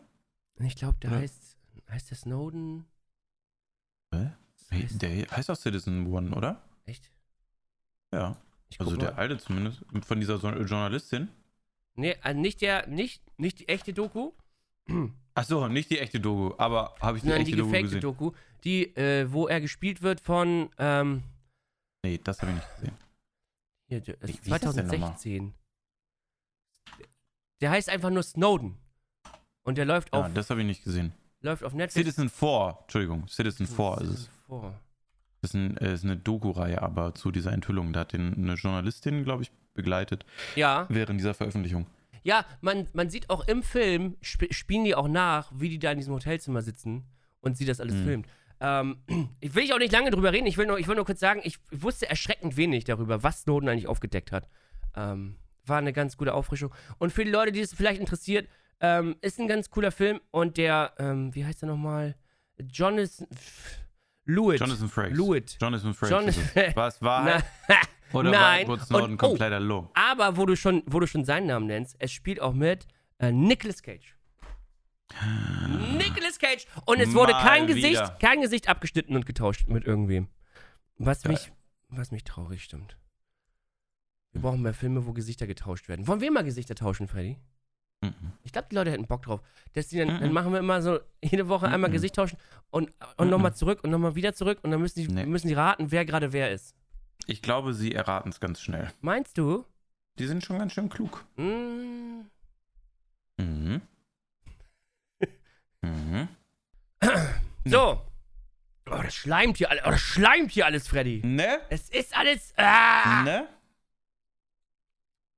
[0.59, 1.17] Ich glaube, der Ja.
[1.17, 1.57] heißt,
[1.89, 2.85] heißt der Snowden?
[4.13, 4.31] Hä?
[4.71, 6.61] Heißt, der heißt auch Citizen One, oder?
[6.85, 7.11] echt?
[8.13, 8.37] Ja.
[8.79, 9.17] Also der mal.
[9.19, 9.83] alte zumindest.
[10.05, 11.29] Von dieser Journalistin.
[11.95, 14.31] Nee, also nicht der, nicht, nicht die echte Doku,
[15.35, 18.01] Achso, nicht die echte Doku, aber habe ich die sondern echte die Doku gesehen.
[18.01, 18.31] Doku,
[18.63, 21.23] die, äh, wo er gespielt wird von, ähm,
[22.05, 22.97] Nee, das habe ich nicht gesehen.
[23.87, 24.59] Hier, der Wie- ist wie das?
[24.61, 25.53] 2016.
[27.61, 28.77] Der heißt einfach nur Snowden.
[29.63, 31.13] Und der läuft Ja, auf, das habe ich nicht gesehen.
[31.39, 31.93] läuft auf Netflix.
[32.07, 34.29] Citizen 4, Entschuldigung, Citizen 4 ist es.
[34.47, 34.77] Vor.
[35.43, 37.91] Das ist, ein, äh, ist eine Doku-Reihe, aber zu dieser Enthüllung.
[37.91, 40.25] Da hat den eine Journalistin, glaube ich, begleitet
[40.55, 41.85] Ja, während dieser Veröffentlichung.
[42.23, 45.91] ja, man, man sieht auch im Film, sp spielen die auch nach, wie die da
[45.91, 47.03] in diesem Hotelzimmer sitzen
[47.41, 48.03] und sie das alles Mhm.
[48.05, 48.27] filmt.
[48.61, 48.97] Ähm,
[49.41, 51.19] ich will ich auch nicht lange drüber reden, ich will nur, ich will nur kurz
[51.19, 54.47] sagen, ich wusste erschreckend wenig darüber, was Snowden eigentlich aufgedeckt hat.
[54.95, 56.73] Ähm, war eine ganz gute Auffrischung.
[56.99, 58.47] Und für die Leute, die es vielleicht interessiert,
[58.79, 62.15] ähm, ist ein ganz cooler Film und der, ähm, wie heißt er nochmal?
[62.71, 63.27] Jonathan
[64.25, 64.59] Lewitt.
[64.59, 65.17] Jonathan Frakes.
[65.17, 65.57] Lewitt.
[65.61, 66.37] Jonathan Frakes.
[66.37, 67.01] Ist es.
[67.01, 67.43] War
[68.13, 68.67] Oder nein.
[68.67, 69.17] war Snowden oh.
[69.17, 69.89] kompletter Low?
[69.95, 73.31] Aber wo du schon, wo du schon seinen Namen nennst, es spielt auch mit äh,
[73.31, 74.15] Nicolas Cage.
[75.97, 76.65] Nicolas Cage.
[76.85, 80.27] Und es wurde Mal kein Gesicht, kein Gesicht abgeschnitten und getauscht mit irgendwem.
[80.97, 81.33] Was Geil.
[81.33, 81.51] mich,
[81.89, 82.97] was mich traurig stimmt.
[84.31, 86.07] Wir brauchen mehr Filme, wo Gesichter getauscht werden.
[86.07, 87.37] Wollen wir mal Gesichter tauschen, Freddy?
[88.03, 88.33] Mhm.
[88.43, 89.41] Ich glaube, die Leute hätten Bock drauf.
[89.73, 90.19] Dass die dann, Mhm.
[90.19, 91.93] dann machen wir immer so jede Woche einmal Mhm.
[91.93, 92.37] Gesicht tauschen
[92.69, 93.31] und, und Mhm.
[93.31, 95.25] nochmal zurück und nochmal wieder zurück und dann müssen die, Nee.
[95.25, 96.75] müssen die raten, wer gerade wer ist.
[97.25, 98.91] Ich glaube, sie erraten es ganz schnell.
[99.01, 99.65] Meinst du?
[100.19, 101.25] Die sind schon ganz schön klug.
[101.37, 102.21] Mm,
[103.37, 103.81] Mhm.
[105.81, 106.27] mhm.
[107.65, 108.01] So.
[108.91, 109.83] Oh, das schleimt hier alles.
[109.85, 111.21] Oh, das schleimt hier alles, Freddy.
[111.25, 111.59] Ne?
[111.69, 112.53] Es ist alles.
[112.57, 113.23] Ah!
[113.23, 113.47] Ne?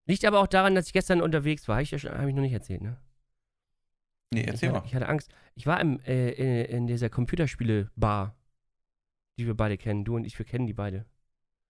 [0.08, 1.76] Liegt aber auch daran, dass ich gestern unterwegs war.
[1.78, 2.98] Habe ich, hab ich noch nicht erzählt, ne?
[4.34, 4.86] Nee, Ich erzähl hatte, mal.
[4.86, 5.32] ich hatte Angst.
[5.56, 8.36] Ich war im, äh, in, in dieser Computerspiele-Bar,
[9.38, 10.04] die wir beide kennen.
[10.06, 11.06] Du und ich, wir kennen die beide.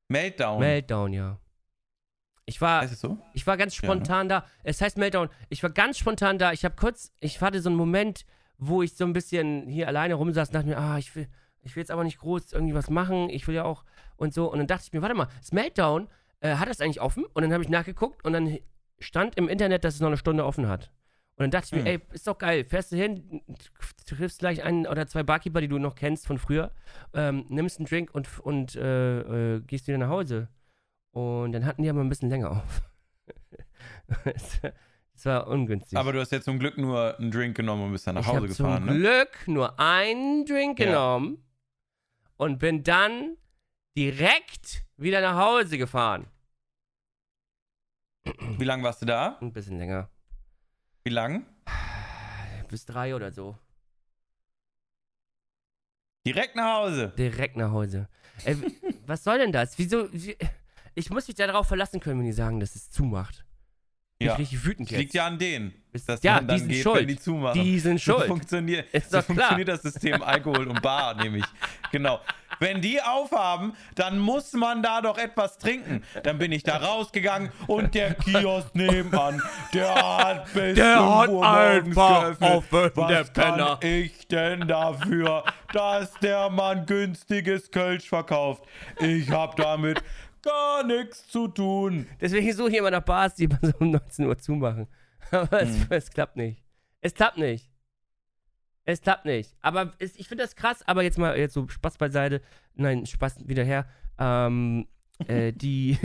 [0.10, 0.60] Meltdown.
[0.60, 1.40] Meltdown, ja.
[2.46, 3.18] Ich war, Heißt es so?
[3.34, 3.94] ich war ganz Ja, ne?
[3.96, 4.46] spontan da.
[4.64, 5.30] Es heißt Meltdown.
[5.50, 6.52] Ich war ganz spontan da.
[6.52, 8.26] Ich habe kurz, ich hatte so einen Moment,
[8.58, 11.28] wo ich so ein bisschen hier alleine rumsaß und dachte mir, ah, ich will,
[11.62, 13.30] ich will jetzt aber nicht groß irgendwie was machen.
[13.30, 13.84] Ich will ja auch
[14.16, 14.52] und so.
[14.52, 16.08] Und dann dachte ich mir, warte mal, das Meltdown,
[16.42, 17.26] äh, hat das eigentlich offen?
[17.34, 18.58] Und dann habe ich nachgeguckt und dann
[19.00, 20.92] stand im Internet, dass es noch eine Stunde offen hat.
[21.38, 21.88] Und dann dachte ich mir, Hm.
[21.88, 22.64] ey, ist doch geil.
[22.64, 23.42] Fährst du hin,
[24.06, 26.72] triffst gleich einen oder zwei Barkeeper, die du noch kennst von früher,
[27.14, 30.48] ähm, nimmst einen Drink und, und äh, äh, gehst wieder nach Hause.
[31.12, 32.82] Und dann hatten die aber ein bisschen länger auf.
[35.18, 35.98] Es war ungünstig.
[35.98, 38.28] Aber du hast jetzt zum Glück nur einen Drink genommen und bist dann nach ich
[38.28, 38.94] Hause habe zum gefahren, ne?
[39.00, 40.86] Glück nur einen Drink Ja.
[40.88, 41.38] genommen
[42.36, 43.38] und bin dann
[43.98, 46.28] direkt wieder nach Hause gefahren.
[48.58, 49.38] Wie lange warst du da?
[49.42, 50.10] Ein bisschen länger.
[51.04, 51.46] Wie lang?
[52.70, 53.58] Bis drei oder so.
[56.26, 57.14] Direkt nach Hause.
[57.18, 58.10] Direkt nach Hause.
[58.44, 58.72] Ey, w-
[59.06, 59.78] was soll denn das?
[59.78, 60.12] Wieso?
[60.12, 60.36] Wie,
[60.96, 63.46] ich muss mich darauf verlassen können, wenn die sagen, dass es zumacht.
[64.18, 64.34] Bin Ja.
[64.34, 65.00] ich richtig wütend Das jetzt.
[65.02, 67.00] liegt ja an denen, Ist- dass ja, man dann die sind geht, schuld.
[67.02, 67.62] wenn die zumachen.
[67.64, 68.28] Die sind So schuld.
[68.28, 71.46] funktioniert, Ist so funktioniert das System Alkohol und Bar nämlich.
[71.92, 72.20] Genau.
[72.60, 76.04] Wenn die aufhaben, dann muss man da doch etwas trinken.
[76.24, 79.42] Dann bin ich da rausgegangen und der Kiosk nebenan,
[79.74, 82.50] der hat bis Der 5 hat einfach geöffnet.
[82.52, 88.64] offen, Was der kann ich denn dafür, dass der Mann günstiges Kölsch verkauft?
[89.02, 90.02] Ich hab damit
[90.42, 92.08] gar nichts zu tun.
[92.22, 94.88] Deswegen suche ich immer nach Bars, die immer so um 19 Uhr zumachen.
[95.42, 95.86] Aber es, Hm.
[95.90, 96.64] es klappt nicht.
[97.02, 97.70] Es klappt nicht.
[98.84, 99.56] Es klappt nicht.
[99.62, 102.42] Aber es, ich finde das krass, aber jetzt mal jetzt so Spaß beiseite.
[102.76, 103.88] Nein, Spaß wieder her.
[104.20, 104.88] Ähm,
[105.28, 105.98] äh, die,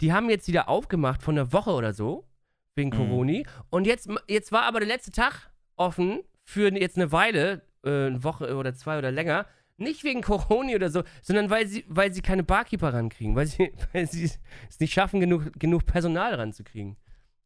[0.00, 2.28] die haben jetzt wieder aufgemacht von einer Woche oder so,
[2.76, 2.96] wegen Mhm.
[2.96, 3.42] Corona.
[3.70, 8.22] Und jetzt, jetzt war aber der letzte Tag offen für jetzt eine Weile, äh, eine
[8.24, 9.46] Woche oder zwei oder länger.
[9.80, 13.72] Nicht wegen Corona oder so, sondern weil sie, weil sie keine Barkeeper rankriegen, weil sie,
[13.92, 16.96] weil sie es nicht schaffen, genug, genug Personal ranzukriegen.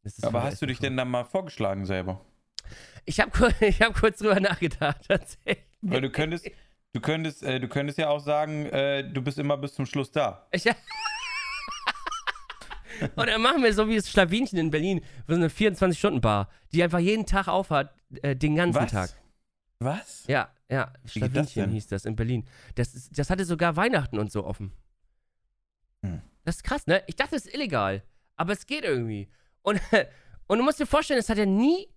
[0.03, 2.19] Das Aber hast du dich denn dann mal vorgeschlagen selber?
[3.05, 5.65] Ich habe kur ich hab kurz drüber nachgedacht, tatsächlich.
[5.81, 6.49] Weil du könntest,
[6.93, 10.11] du könntest, äh, du könntest ja auch sagen, äh, du bist immer bis zum Schluss
[10.11, 10.47] da.
[10.51, 10.65] Ich,
[13.15, 16.99] Und dann machen wir so wie das Schlawinchen in Berlin, so eine 24-Stunden-Bar, die einfach
[16.99, 18.91] jeden Tag aufhat, äh, den ganzen Was?
[18.91, 19.09] Tag.
[19.79, 20.27] Was?
[20.27, 22.47] Ja, ja, das Schlawinchen hieß das in Berlin.
[22.75, 24.71] Das, ist, das hatte sogar Weihnachten und so offen.
[26.03, 26.21] Hm.
[26.45, 27.03] Das ist krass, ne?
[27.07, 28.03] Ich dachte, es ist illegal,
[28.35, 29.29] aber es geht irgendwie.
[29.63, 29.81] Und,
[30.47, 31.89] und du musst dir vorstellen, das hat ja nie,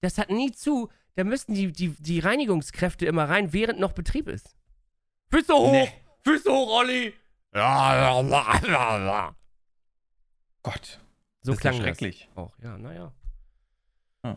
[0.00, 4.28] das hat nie zu, da müssten die, die, die Reinigungskräfte immer rein, während noch Betrieb
[4.28, 4.54] ist.
[5.30, 5.72] Füße hoch!
[5.72, 5.92] Nee.
[6.24, 7.14] Füße hoch, Olli!
[7.54, 9.36] Ja, ja, ja, ja, ja.
[10.62, 11.00] Gott,
[11.42, 12.28] So das klang ja schrecklich.
[12.28, 12.58] das auch.
[12.58, 13.12] Ja, naja.
[14.24, 14.36] Hm.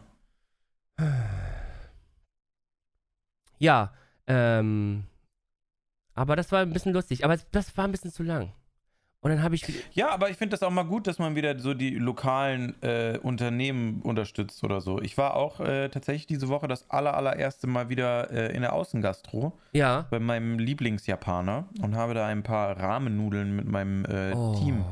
[3.60, 3.94] Ja,
[4.28, 5.06] ähm,
[6.14, 7.24] aber das war ein bisschen lustig.
[7.24, 8.54] Aber das war ein bisschen zu lang.
[9.26, 9.66] Und dann habe ich.
[9.96, 13.18] Ja, aber ich finde das auch mal gut, dass man wieder so die lokalen äh,
[13.24, 15.02] Unternehmen unterstützt oder so.
[15.02, 18.74] Ich war auch äh, tatsächlich diese Woche das aller, allererste Mal wieder äh, in der
[18.74, 20.06] Außengastro Ja.
[20.12, 24.54] bei meinem Lieblingsjapaner und habe da ein paar Rahmennudeln mit meinem äh, Oh.
[24.64, 24.86] Team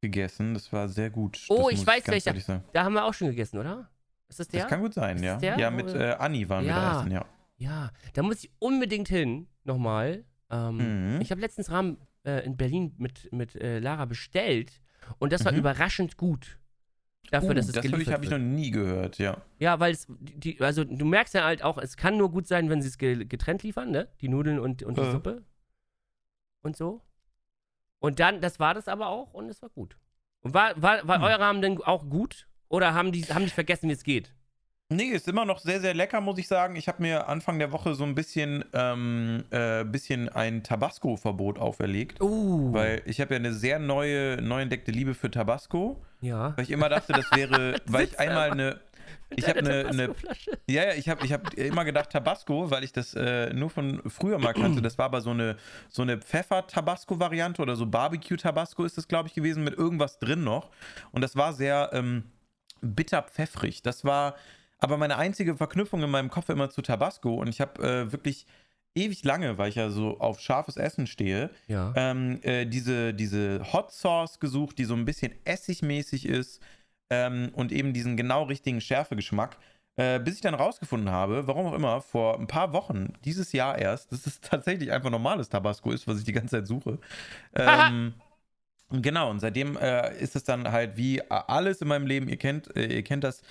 [0.00, 0.54] gegessen.
[0.54, 1.38] Das war sehr gut.
[1.48, 2.34] Oh, das ich weiß welcher.
[2.72, 3.88] Da haben wir auch schon gegessen, oder?
[4.28, 4.62] Ist das der?
[4.62, 5.36] Das kann gut sein, Ist ja.
[5.36, 5.58] der?
[5.60, 6.92] Ja, mit äh, Anni waren wir Ja.
[6.94, 7.24] da essen, ja.
[7.58, 10.24] Ja, da muss ich unbedingt hin, nochmal.
[10.50, 11.20] Ähm, Mhm.
[11.20, 14.80] Ich habe letztens Rahmen äh, in Berlin mit, mit äh, Lara bestellt
[15.18, 15.58] und das war Mhm.
[15.58, 16.58] überraschend gut.
[17.30, 19.40] Dafür, Uh, dass es das habe ich, geliefert hab ich noch nie gehört, ja.
[19.58, 22.68] Ja, weil es, die, also du merkst ja halt auch, es kann nur gut sein,
[22.70, 24.08] wenn sie es ge getrennt liefern, ne?
[24.20, 25.12] Die Nudeln und, und die Ja.
[25.12, 25.44] Suppe
[26.62, 27.02] und so.
[28.00, 29.96] Und dann, das war das aber auch und es war gut.
[30.40, 31.24] Und war, war, war Hm.
[31.24, 32.48] euer Rahmen denn auch gut?
[32.68, 34.34] Oder haben die, haben die vergessen, wie es geht?
[34.92, 36.74] Nee, ist immer noch sehr, sehr lecker, muss ich sagen.
[36.74, 42.20] Ich habe mir Anfang der Woche so ein bisschen, ähm, äh, bisschen ein Tabasco-Verbot auferlegt.
[42.20, 42.72] Uh.
[42.72, 46.02] Weil ich habe ja eine sehr neue, neu entdeckte Liebe für Tabasco.
[46.20, 46.56] ja.
[46.56, 48.80] Weil ich immer dachte, das wäre, weil ich einmal eine.
[49.36, 50.14] Ich habe eine, eine
[50.66, 54.02] ja, ja, ich habe ich hab immer gedacht Tabasco, weil ich das äh, nur von
[54.08, 54.82] früher mal kannte.
[54.82, 55.56] Das war aber so eine,
[55.88, 60.70] so eine Pfeffer-Tabasco-Variante oder so Barbecue-Tabasco ist das, glaube ich, gewesen, mit irgendwas drin noch.
[61.12, 62.24] Und das war sehr ähm,
[62.80, 63.82] bitter-pfeffrig.
[63.82, 64.34] Das war
[64.80, 67.34] aber meine einzige Verknüpfung in meinem Kopf immer zu Tabasco.
[67.34, 68.46] Und ich habe äh, wirklich
[68.94, 71.92] ewig lange, weil ich ja so auf scharfes Essen stehe, Ja.
[71.96, 76.60] ähm, äh, diese, diese Hot Sauce gesucht, die so ein bisschen essigmäßig ist
[77.08, 79.58] ähm, und eben diesen genau richtigen Schärfegeschmack.
[79.96, 83.76] Äh, bis ich dann rausgefunden habe, warum auch immer, vor ein paar Wochen, dieses Jahr
[83.76, 86.98] erst, dass es tatsächlich einfach normales Tabasco ist, was ich die ganze Zeit suche.
[87.54, 88.14] Ähm,
[88.90, 92.74] genau, und seitdem äh, ist es dann halt wie alles in meinem Leben, ihr kennt,
[92.76, 93.42] äh, ihr kennt das,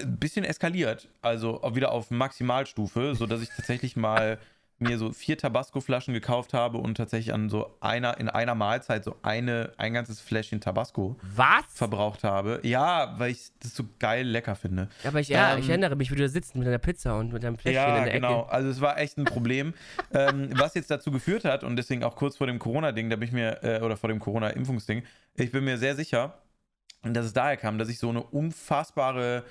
[0.00, 1.08] ein bisschen eskaliert.
[1.22, 4.38] Also auch wieder auf Maximalstufe, sodass ich tatsächlich mal
[4.80, 9.14] mir so vier Tabasco-Flaschen gekauft habe und tatsächlich an so einer, in einer Mahlzeit so
[9.22, 11.62] eine, ein ganzes Fläschchen Tabasco Was?
[11.68, 12.58] verbraucht habe.
[12.64, 14.88] Ja, weil ich das so geil lecker finde.
[15.04, 17.16] Ja, aber ich, ja, Ähm, ich erinnere mich, wie du da sitzt mit deiner Pizza
[17.16, 18.42] und mit deinem Fläschchen Ja, in der genau.
[18.42, 18.52] Ecke.
[18.52, 19.74] Also es war echt ein Problem,
[20.12, 23.28] ähm, was jetzt dazu geführt hat und deswegen auch kurz vor dem Corona-Ding, da bin
[23.28, 25.04] ich mir, äh, oder vor dem Corona-Impfungsding,
[25.36, 26.38] ich bin mir sehr sicher,
[27.04, 29.44] dass es daher kam, dass ich so eine unfassbare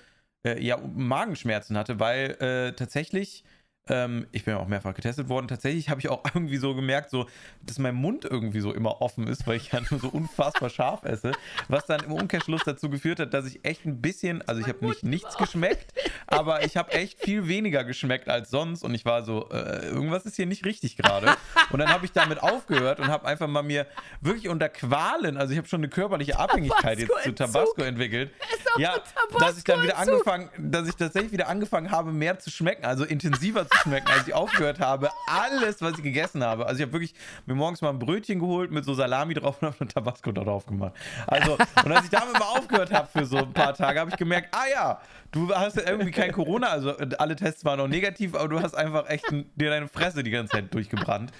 [0.43, 3.43] äh, ja, Magenschmerzen hatte, weil äh, tatsächlich,
[3.89, 7.10] ähm, ich bin ja auch mehrfach getestet worden, tatsächlich habe ich auch irgendwie so gemerkt,
[7.10, 7.28] so,
[7.62, 11.04] dass mein Mund irgendwie so immer offen ist, weil ich ja nur so unfassbar scharf
[11.04, 11.34] esse,
[11.67, 14.86] was dann im Umkehrschluss dazu geführt hat, dass ich echt ein bisschen, also ich habe
[14.86, 15.93] nicht nichts geschmeckt,
[16.28, 20.26] aber ich habe echt viel weniger geschmeckt als sonst und ich war so, äh, irgendwas
[20.26, 21.36] ist hier nicht richtig gerade.
[21.72, 23.86] Und dann habe ich damit aufgehört und habe einfach mal mir
[24.22, 27.32] wirklich unter Qualen, also ich habe schon eine körperliche Abhängigkeit jetzt zu.
[27.34, 28.32] Tabasco entwickelt.
[28.78, 28.96] Ja,
[29.39, 33.04] dass ich dann wieder angefangen, dass ich tatsächlich wieder angefangen habe, mehr zu schmecken, also
[33.04, 35.10] intensiver zu schmecken, als ich aufgehört habe.
[35.28, 36.66] Alles, was ich gegessen habe.
[36.66, 37.14] Also ich habe wirklich
[37.46, 40.66] mir morgens mal ein Brötchen geholt mit so Salami drauf und habe eine Tabasco drauf
[40.66, 40.94] gemacht.
[41.28, 44.18] Also, und als ich damit mal aufgehört habe für so ein paar Tage, habe ich
[44.18, 48.48] gemerkt, ah ja, du hast irgendwie kein Corona, also alle Tests waren auch negativ, aber
[48.48, 51.32] du hast einfach echt dir deine Fresse die ganze Zeit durchgebrannt.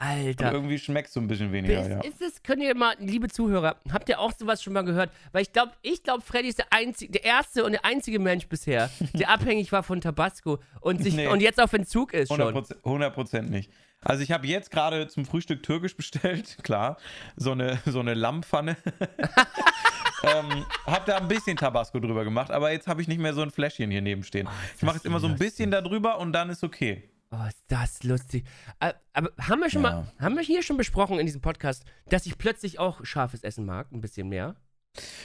[0.00, 0.52] Und Alter.
[0.52, 2.00] irgendwie schmeckst du ein bisschen weniger, Ist, ja.
[2.00, 5.10] ist es, könnt ihr mal, liebe Zuhörer, habt ihr auch sowas schon mal gehört?
[5.32, 8.46] Weil ich glaube, ich glaube, Freddy ist der einzige, der erste und der einzige Mensch
[8.48, 11.26] bisher, der abhängig war von Tabasco und sich Nee.
[11.26, 12.40] und jetzt auf Entzug ist schon.
[12.40, 13.70] 100%, 100 nicht.
[14.02, 16.96] Also ich habe jetzt gerade zum Frühstück türkisch bestellt, klar,
[17.36, 18.78] so eine, so eine Lammpfanne.
[20.22, 23.42] ähm, hab da ein bisschen Tabasco drüber gemacht, aber jetzt habe ich nicht mehr so
[23.42, 24.48] ein Fläschchen hier neben stehen.
[24.76, 27.10] ich mache jetzt immer so ein bisschen da drüber und dann ist okay.
[27.32, 28.44] Oh, ist das lustig.
[28.80, 29.90] Äh, Aber haben wir schon Ja.
[29.90, 33.64] mal, haben wir hier schon besprochen in diesem Podcast, dass ich plötzlich auch scharfes Essen
[33.64, 34.56] mag, ein bisschen mehr?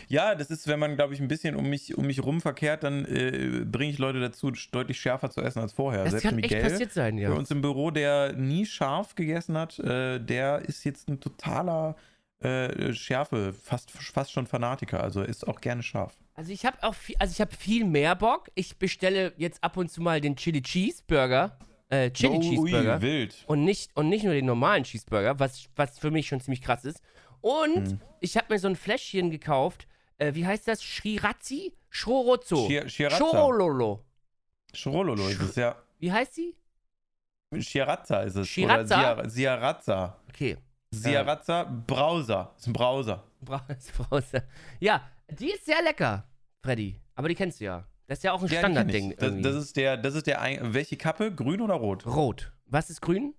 [0.08, 2.84] Ja, das ist, wenn man, glaube ich, ein bisschen um mich, um mich rum verkehrt,
[2.84, 6.04] dann äh, bringe ich Leute dazu, deutlich schärfer zu essen als vorher.
[6.04, 7.30] Das Selbst kann echt Miguel, passiert sein, ja.
[7.32, 11.96] bei uns im Büro, der nie scharf gegessen hat, äh, der ist jetzt ein totaler
[12.42, 15.02] äh, Schärfe, fast, fast schon Fanatiker.
[15.04, 16.16] Also isst auch gerne scharf.
[16.36, 18.52] Also ich habe auch viel, also ich habe viel mehr Bock.
[18.54, 21.58] Ich bestelle jetzt ab und zu mal den Chili Cheeseburger,
[21.90, 23.44] äh, Chili Oh, Cheeseburger Ui, wild.
[23.48, 26.86] und nicht und nicht nur den normalen Cheeseburger, was was für mich schon ziemlich krass
[26.86, 27.02] ist.
[27.42, 28.00] Und Hm.
[28.22, 29.88] ich habe mir so ein Fläschchen gekauft.
[30.18, 30.82] Äh, wie heißt das?
[30.84, 31.74] Shirazi?
[31.90, 32.68] Shorozzo.
[32.68, 33.18] Shir- Shirazza.
[33.18, 34.04] Shorololo.
[34.74, 35.76] Schrololo ist es, ja.
[36.00, 36.56] Wie heißt sie?
[37.60, 38.48] Shirazza ist es.
[38.48, 39.14] Shirazza?
[39.14, 40.18] Oder Sia- Siarazza.
[40.30, 40.58] Okay.
[40.92, 42.54] Siarazza, Browser.
[42.58, 43.24] Ist ein Browser.
[43.42, 44.44] Brause.
[44.80, 46.28] Ja, die ist sehr lecker,
[46.64, 47.00] Freddy.
[47.16, 47.86] Aber die kennst du ja.
[48.08, 49.16] Das ist ja auch ein Ja, Standardding.
[49.18, 51.32] Das, das ist der, das ist der, ein- welche Kappe?
[51.34, 52.06] Grün oder rot?
[52.06, 52.52] Rot.
[52.68, 53.34] Was ist grün?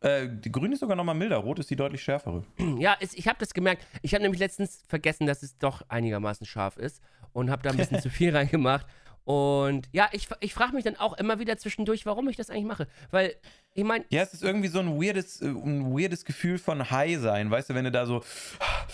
[0.00, 1.36] Äh, die grün ist sogar nochmal milder.
[1.36, 2.44] Rot ist die deutlich schärfere.
[2.78, 3.86] Ja, ist, ich habe das gemerkt.
[4.02, 7.00] Ich habe nämlich letztens vergessen, dass es doch einigermaßen scharf ist
[7.32, 8.86] und habe da ein bisschen zu viel reingemacht.
[9.24, 12.64] Und ja, ich, ich frage mich dann auch immer wieder zwischendurch, warum ich das eigentlich
[12.64, 12.88] mache.
[13.10, 13.34] Weil,
[13.74, 17.18] ich meine, Ja, es ist irgendwie so ein weirdes, äh, ein weirdes Gefühl von High
[17.20, 18.24] sein, weißt du, wenn du da so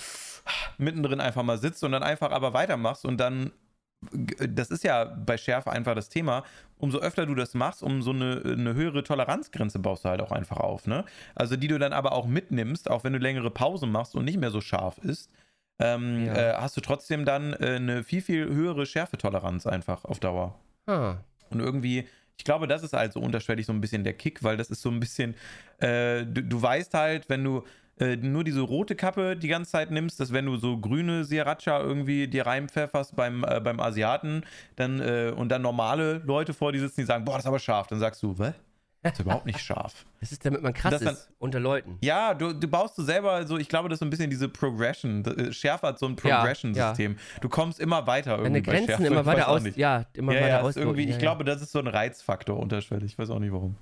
[0.79, 3.53] mittendrin einfach mal sitzt und dann einfach aber weitermachst und dann,
[4.49, 6.45] das ist ja bei Schärfe einfach das Thema,
[6.79, 10.59] umso öfter du das machst, umso eine, eine höhere Toleranzgrenze baust du halt auch einfach
[10.59, 11.05] auf, ne?
[11.35, 14.39] Also die du dann aber auch mitnimmst, auch wenn du längere Pausen machst und nicht
[14.39, 15.31] mehr so scharf ist,
[15.79, 16.35] ähm, Ja.
[16.35, 20.59] äh, hast du trotzdem dann äh, eine viel, viel höhere Schärfetoleranz einfach auf Dauer.
[20.87, 21.17] ah,
[21.51, 22.07] Und irgendwie,
[22.39, 24.83] ich glaube, das ist halt so unterschwellig so ein bisschen der Kick, weil das ist
[24.83, 25.35] so ein bisschen,
[25.79, 27.65] äh, du, du weißt halt, wenn du
[27.99, 31.81] äh, nur diese rote Kappe die ganze Zeit nimmst, dass wenn du so grüne Sriracha
[31.81, 34.45] irgendwie dir reinpfefferst beim, äh, beim Asiaten
[34.77, 37.59] dann, äh, und dann normale Leute vor dir sitzen, die sagen, boah, das ist aber
[37.59, 38.55] scharf, dann sagst du, was?
[39.03, 40.05] Das ist überhaupt nicht scharf.
[40.21, 41.97] das ist, damit man krass Das dann- ist unter Leuten.
[42.03, 44.49] Ja, du, du baust du selber so, ich glaube, das ist so ein bisschen diese
[44.49, 45.25] Progression.
[45.25, 47.17] äh, Schärfe hat so ein Ja, Progression-System.
[47.41, 49.07] Du kommst immer weiter irgendwie Deine Grenzen Schärfe.
[49.07, 50.83] immer weiter aus, ja, immer ja, weiter ja, ausloten.
[50.89, 51.21] irgendwie, ja, ich ja.
[51.21, 53.13] glaube, das ist so ein Reizfaktor unterschwellig.
[53.13, 53.77] Ich weiß auch nicht warum.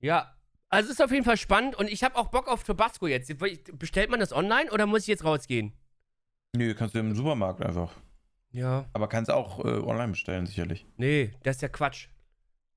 [0.00, 0.35] Ja,
[0.68, 3.32] also ist auf jeden Fall spannend und ich habe auch Bock auf Tabasco jetzt.
[3.78, 5.72] Bestellt man das online oder muss ich jetzt rausgehen?
[6.56, 7.92] Nö, kannst du im Supermarkt einfach.
[8.50, 8.86] Ja.
[8.92, 10.86] Aber kannst auch äh, online bestellen, sicherlich.
[10.96, 12.08] Nee, das ist ja Quatsch.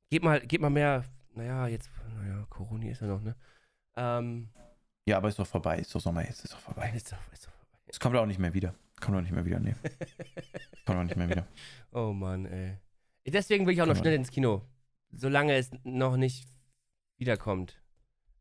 [0.10, 1.06] Gib mal, gib mal mehr.
[1.36, 3.36] Naja, jetzt, naja, Corona ist ja noch, ne?
[3.96, 4.50] Ähm,
[5.06, 5.78] Ja, aber ist doch vorbei.
[5.80, 6.44] Ist doch Sommer jetzt.
[6.44, 6.92] Ist doch vorbei.
[6.96, 7.78] ist doch, ist doch vorbei.
[7.88, 8.74] Es kommt auch nicht mehr wieder.
[9.00, 9.76] Kommt auch nicht mehr wieder, nee.
[10.86, 11.48] kommt auch nicht mehr wieder.
[11.94, 12.78] Oh Mann, ey.
[13.26, 14.64] Deswegen will ich auch noch Kann man- schnell ins Kino.
[15.12, 16.48] Solange es noch nicht
[17.20, 17.82] wiederkommt.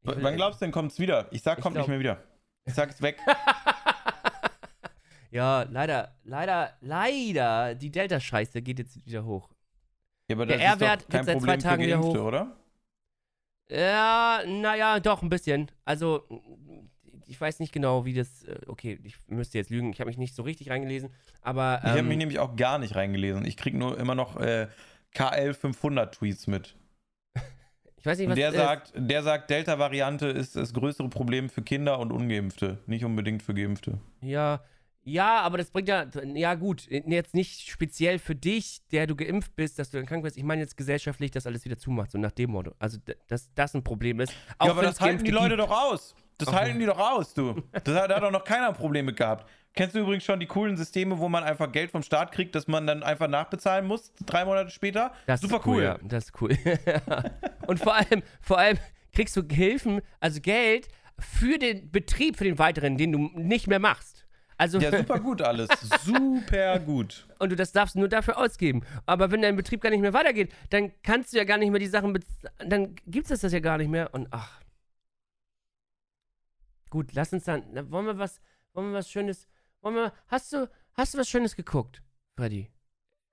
[0.03, 1.27] Ich wann glaubst du denn, kommt's wieder?
[1.33, 2.23] Ich sag, Ich kommt glaub- nicht mehr wieder.
[2.65, 3.19] Ich sag es weg.
[5.31, 9.51] ja, leider, leider, leider, die Delta-Scheiße geht jetzt wieder hoch.
[10.29, 12.15] Ja, aber Der R-Wert wird seit zwei Tagen wieder hoch.
[12.17, 12.57] oder?
[13.71, 15.71] Ja, naja, doch, ein bisschen.
[15.85, 16.27] Also,
[17.27, 18.45] ich weiß nicht genau, wie das.
[18.45, 21.11] äh, Okay, ich müsste jetzt lügen, ich habe mich nicht so richtig reingelesen,
[21.43, 21.81] aber.
[21.83, 23.45] Ich habe ähm, mich nämlich auch gar nicht reingelesen.
[23.45, 24.69] Ich krieg nur immer noch äh,
[25.13, 26.77] KL 500 Tweets mit.
[28.01, 31.63] Ich weiß nicht, Und was der sagt, der sagt, Delta-Variante ist das größere Problem für
[31.63, 33.99] Kinder und Ungeimpfte, nicht unbedingt für Geimpfte.
[34.21, 34.61] Ja,
[35.09, 36.07] ja, aber das bringt ja.
[36.35, 40.23] Ja, gut, jetzt nicht speziell für dich, der du geimpft bist, dass du dann krank
[40.23, 40.37] bist.
[40.37, 42.73] Ich meine jetzt gesellschaftlich, dass alles wieder zumacht, so nach dem Motto.
[42.79, 44.33] Also, dass das ein Problem ist.
[44.59, 45.61] Auch ja, aber das halten die Leute gibt.
[45.61, 46.15] doch aus.
[46.37, 47.63] Das Ach, halten die doch aus, du.
[47.85, 49.49] Das hat, da hat doch noch keiner ein Problem mit gehabt.
[49.75, 52.69] Kennst du übrigens schon die coolen Systeme, wo man einfach Geld vom Staat kriegt, dass
[52.69, 55.13] man dann einfach nachbezahlen muss, drei Monate später?
[55.27, 55.77] Das Super ist cool.
[55.77, 55.83] cool.
[55.83, 56.57] Ja, das ist cool.
[57.67, 58.79] Und vor allem, vor allem
[59.13, 63.81] kriegst du Hilfen, also Geld für den Betrieb, für den weiteren, den du nicht mehr
[63.81, 64.28] machst.
[64.59, 65.69] Also, Ja, super gut alles.
[66.05, 67.27] super gut.
[67.39, 68.83] und du das darfst nur dafür ausgeben.
[69.07, 71.79] Aber wenn dein Betrieb gar nicht mehr weitergeht, dann kannst du ja gar nicht mehr
[71.81, 72.27] die Sachen, bez-
[72.59, 74.13] dann gibt es das ja gar nicht mehr.
[74.13, 74.61] Und ach.
[76.91, 78.41] Gut, lass uns dann, wollen wir was,
[78.73, 79.47] wollen wir was Schönes,
[79.83, 82.03] wollen wir, hast du, hast du was Schönes geguckt,
[82.37, 82.71] Freddy?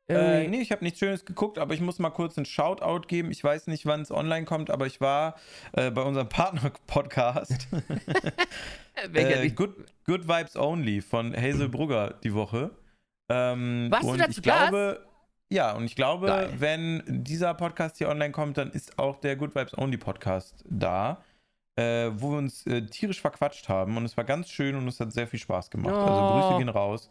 [0.07, 3.31] Äh, nee, ich habe nichts Schönes geguckt, aber ich muss mal kurz einen Shoutout geben.
[3.31, 5.35] Ich weiß nicht, wann es online kommt, aber ich war
[5.73, 7.67] äh, bei unserem Partner-Podcast
[9.13, 9.49] äh?
[9.49, 12.71] Good, Good Vibes Only von Hazel Brugger die Woche.
[13.29, 14.69] Ähm, Warst du und da ich zu Gast?
[14.69, 15.05] glaube,
[15.51, 16.53] ja, und ich glaube, Geil.
[16.57, 21.23] wenn dieser Podcast hier online kommt, dann ist auch der Good Vibes Only Podcast da,
[21.77, 24.99] äh, wo wir uns äh, tierisch verquatscht haben und es war ganz schön und es
[24.99, 25.95] hat sehr viel Spaß gemacht.
[25.95, 26.41] Also Oh.
[26.41, 27.09] Grüße gehen raus.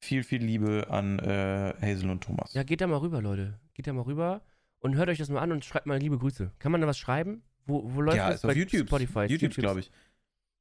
[0.00, 2.52] Viel, viel Liebe an äh, Hazel und Thomas.
[2.54, 3.58] Ja, geht da mal rüber, Leute.
[3.74, 4.42] Geht da mal rüber
[4.80, 6.52] und hört euch das mal an und schreibt mal liebe Grüße.
[6.58, 7.42] Kann man da was schreiben?
[7.66, 8.36] Wo, wo läuft Ja, das?
[8.36, 8.86] ist auf Bei YouTube.
[8.86, 9.24] Spotify.
[9.26, 9.90] YouTube, glaube ich.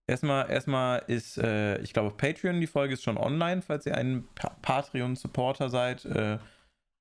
[0.08, 3.98] Erstmal, erstmal ist, äh, ich glaube, auf Patreon, die Folge ist schon online, falls ihr
[3.98, 6.06] ein pa Patreon-Supporter seid.
[6.06, 6.38] Äh,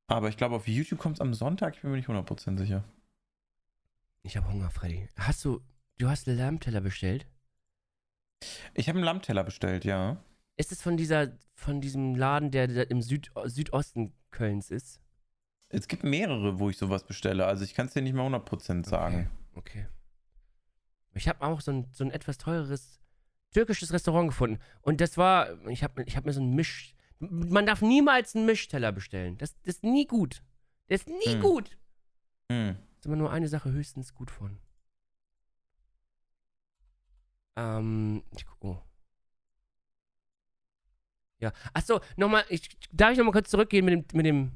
[0.07, 2.85] aber ich glaube, auf YouTube kommt es am Sonntag, ich bin mir nicht 100% sicher.
[4.23, 5.09] Ich habe Hunger, Freddy.
[5.18, 5.61] Hast du,
[5.99, 7.27] du hast einen Lammteller bestellt?
[8.73, 10.16] Ich habe einen Lammteller bestellt, ja.
[10.56, 15.00] Ist es von dieser, von diesem Laden, der, der im Süd, Südosten Kölns ist?
[15.68, 17.46] Es gibt mehrere, wo ich sowas bestelle.
[17.46, 19.30] Also ich kann es dir nicht mal 100% sagen.
[19.54, 19.88] Okay.
[21.14, 23.00] Ich habe auch so ein, so ein etwas teureres
[23.52, 24.60] türkisches Restaurant gefunden.
[24.82, 26.94] Und das war, ich habe ich hab mir so ein Misch.
[27.18, 29.38] Man darf niemals einen Mischteller bestellen.
[29.38, 30.42] Das, das ist nie gut.
[30.88, 31.40] Das ist nie Hm.
[31.40, 31.78] gut.
[32.50, 32.76] Hm.
[32.98, 34.58] ist immer nur eine Sache höchstens gut von.
[37.56, 38.78] Ähm, ich, oh.
[41.44, 44.52] Ja, achso, nochmal, ich, darf ich nochmal kurz zurückgehen mit dem, mit dem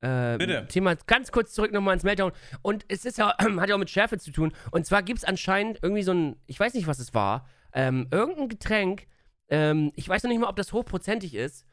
[0.00, 0.66] äh.
[0.66, 2.32] Thema, ganz kurz zurück nochmal ins Meltdown.
[2.62, 4.52] Und es ist ja, hat ja auch mit Schärfe zu tun.
[4.70, 8.06] Und zwar gibt es anscheinend irgendwie so ein, ich weiß nicht, was es war, ähm,
[8.10, 9.06] irgendein Getränk,
[9.48, 11.66] ähm, ich weiß noch nicht mal, ob das hochprozentig ist,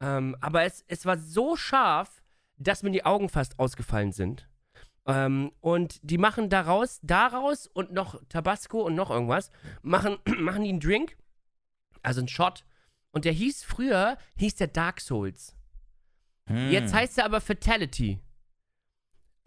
[0.00, 2.22] ähm, aber es, es war so scharf,
[2.56, 4.48] dass mir die Augen fast ausgefallen sind.
[5.06, 9.50] Ähm, und die machen daraus, daraus und noch Tabasco und noch irgendwas,
[9.82, 11.16] machen, machen die einen Drink,
[12.02, 12.64] also einen Shot.
[13.10, 15.54] Und der hieß früher, hieß der Dark Souls.
[16.46, 16.70] Hm.
[16.70, 18.18] Jetzt heißt er aber Fatality.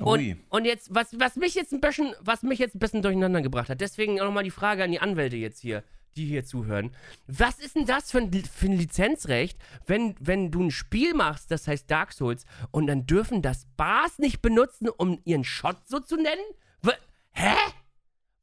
[0.01, 0.31] Ui.
[0.33, 3.41] Und, und jetzt, was, was mich jetzt ein bisschen, was mich jetzt ein bisschen durcheinander
[3.41, 5.83] gebracht hat, deswegen auch nochmal die Frage an die Anwälte jetzt hier,
[6.15, 6.95] die hier zuhören.
[7.27, 11.51] Was ist denn das für ein, für ein Lizenzrecht, wenn, wenn du ein Spiel machst,
[11.51, 15.99] das heißt Dark Souls, und dann dürfen das Bars nicht benutzen, um ihren Shot so
[15.99, 16.41] zu nennen?
[16.81, 16.93] Wa-
[17.33, 17.55] Hä?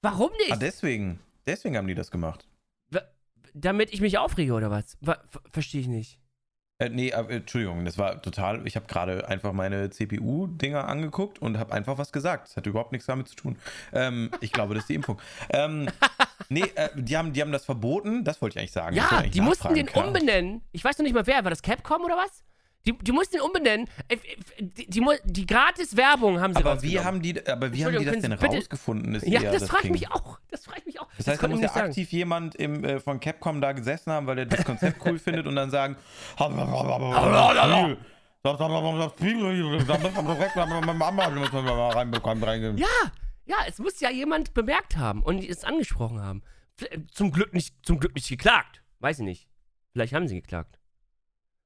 [0.00, 0.52] Warum nicht?
[0.52, 1.18] Ah, deswegen.
[1.44, 2.46] Deswegen haben die das gemacht.
[3.60, 4.96] Damit ich mich aufrege oder was?
[5.00, 6.20] Wa- ver- Verstehe ich nicht.
[6.80, 8.64] Äh, nee, aber, Entschuldigung, das war total.
[8.66, 12.48] Ich habe gerade einfach meine CPU-Dinger angeguckt und habe einfach was gesagt.
[12.48, 13.56] Das hat überhaupt nichts damit zu tun.
[13.92, 15.20] Ähm, ich glaube, das ist die Impfung.
[15.50, 15.88] Ähm,
[16.48, 18.22] nee, äh, die, haben, die haben das verboten.
[18.22, 18.94] Das wollte ich eigentlich sagen.
[18.94, 20.06] Ja, eigentlich die mussten den klar.
[20.06, 20.62] umbenennen.
[20.70, 21.42] Ich weiß noch nicht mal wer.
[21.42, 22.44] War das Capcom oder was?
[22.86, 23.88] Die, die mussten den umbenennen.
[24.06, 24.18] Äh, äh,
[24.62, 28.20] Die, die, die Gratis-Werbung haben sie Aber wie haben die, aber wie haben die das
[28.20, 29.16] denn bitte- rausgefunden?
[29.16, 30.38] Ist Ja, das, frage ich mich auch.
[30.52, 30.87] Das frage ich
[31.20, 31.24] auch.
[31.24, 31.88] Das heißt, da muss ja sagen.
[31.88, 35.46] aktiv jemand im, äh, von Capcom da gesessen haben, weil der das Konzept cool findet
[35.46, 35.96] und dann sagen.
[42.78, 43.12] Ja.
[43.46, 46.42] Ja, es muss ja jemand bemerkt haben und es angesprochen haben.
[46.80, 48.82] Äh, Zum Glück nicht, zum Glück nicht geklagt.
[49.00, 49.48] Weiß ich nicht.
[49.92, 50.78] Vielleicht haben sie geklagt.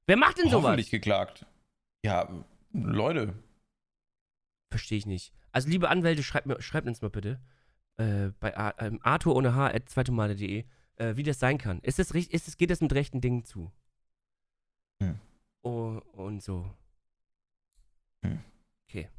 [0.07, 0.63] Wer macht denn sowas?
[0.63, 1.45] Hoffentlich geklagt.
[2.05, 2.29] Ja,
[2.71, 3.33] Leute.
[4.71, 5.33] Verstehe ich nicht.
[5.51, 7.39] Also, liebe Anwälte, schreibt, mir, schreibt uns mal bitte
[7.97, 10.65] äh, bei ähm, arthur ohne h at zweitemale.de,
[10.95, 11.79] äh, wie das sein kann.
[11.81, 13.71] Ist das, richt- ist das, geht das mit rechten Dingen zu?
[15.01, 15.19] Hm.
[15.63, 16.69] Oh, und so.
[18.25, 18.39] Hm.
[18.87, 19.09] Okay.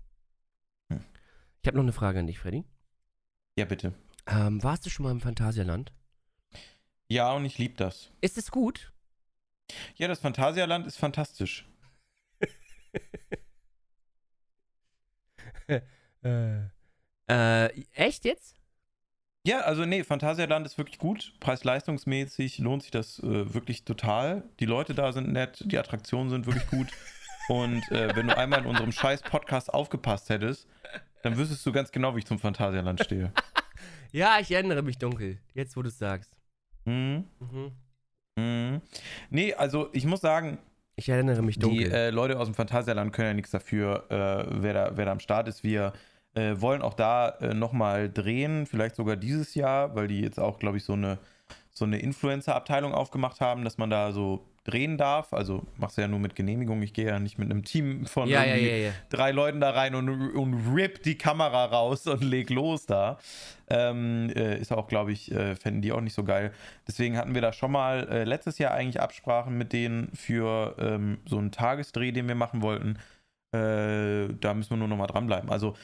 [0.92, 1.04] Hm.
[1.62, 2.64] Ich habe noch eine Frage an dich, Freddy.
[3.58, 3.94] Ja, bitte.
[4.26, 5.92] Ähm, warst du schon mal im Phantasialand?
[7.08, 8.10] Ja, und ich liebe das.
[8.20, 8.92] Ist es gut?
[9.96, 11.68] Ja, das Phantasialand ist fantastisch.
[17.26, 18.54] Äh, echt jetzt?
[19.46, 21.34] Ja, also nee, Phantasialand ist wirklich gut.
[21.40, 24.42] Preis-leistungsmäßig lohnt sich das äh, wirklich total.
[24.58, 26.88] Die Leute da sind nett, die Attraktionen sind wirklich gut.
[27.48, 30.66] Und äh, wenn du einmal in unserem scheiß Podcast aufgepasst hättest,
[31.22, 33.32] dann wüsstest du ganz genau, wie ich zum Phantasialand stehe.
[34.12, 35.38] Ja, ich erinnere mich dunkel.
[35.54, 36.30] Jetzt, wo du es sagst.
[36.84, 37.24] Mhm.
[37.40, 37.72] Mhm.
[38.38, 38.80] Mhm.
[39.28, 40.58] Nee, also ich muss sagen,
[40.94, 41.88] Ich erinnere mich dunkel.
[41.88, 45.10] Die äh, Leute aus dem Phantasialand können ja nichts dafür, äh, wer, da, wer da
[45.10, 45.64] am Start ist.
[45.64, 45.92] Wir
[46.34, 50.58] äh, wollen auch da äh, nochmal drehen, vielleicht sogar dieses Jahr, weil die jetzt auch,
[50.58, 51.18] glaube ich, so eine,
[51.72, 55.32] so eine Influencer-Abteilung aufgemacht haben, dass man da so drehen darf.
[55.32, 56.82] Also machst du ja nur mit Genehmigung.
[56.82, 59.70] Ich gehe ja nicht mit einem Team von ja, ja, irgendwie ja, drei Leuten da
[59.70, 63.18] rein und, und rip die Kamera raus und leg los da.
[63.68, 66.52] Ähm, äh, ist auch, glaube ich, äh, fänden die auch nicht so geil.
[66.88, 71.18] Deswegen hatten wir da schon mal äh, letztes Jahr eigentlich Absprachen mit denen für ähm,
[71.26, 72.98] so einen Tagesdreh, den wir machen wollten.
[73.52, 75.50] Äh, da müssen wir nur noch mal dranbleiben.
[75.50, 75.74] Also,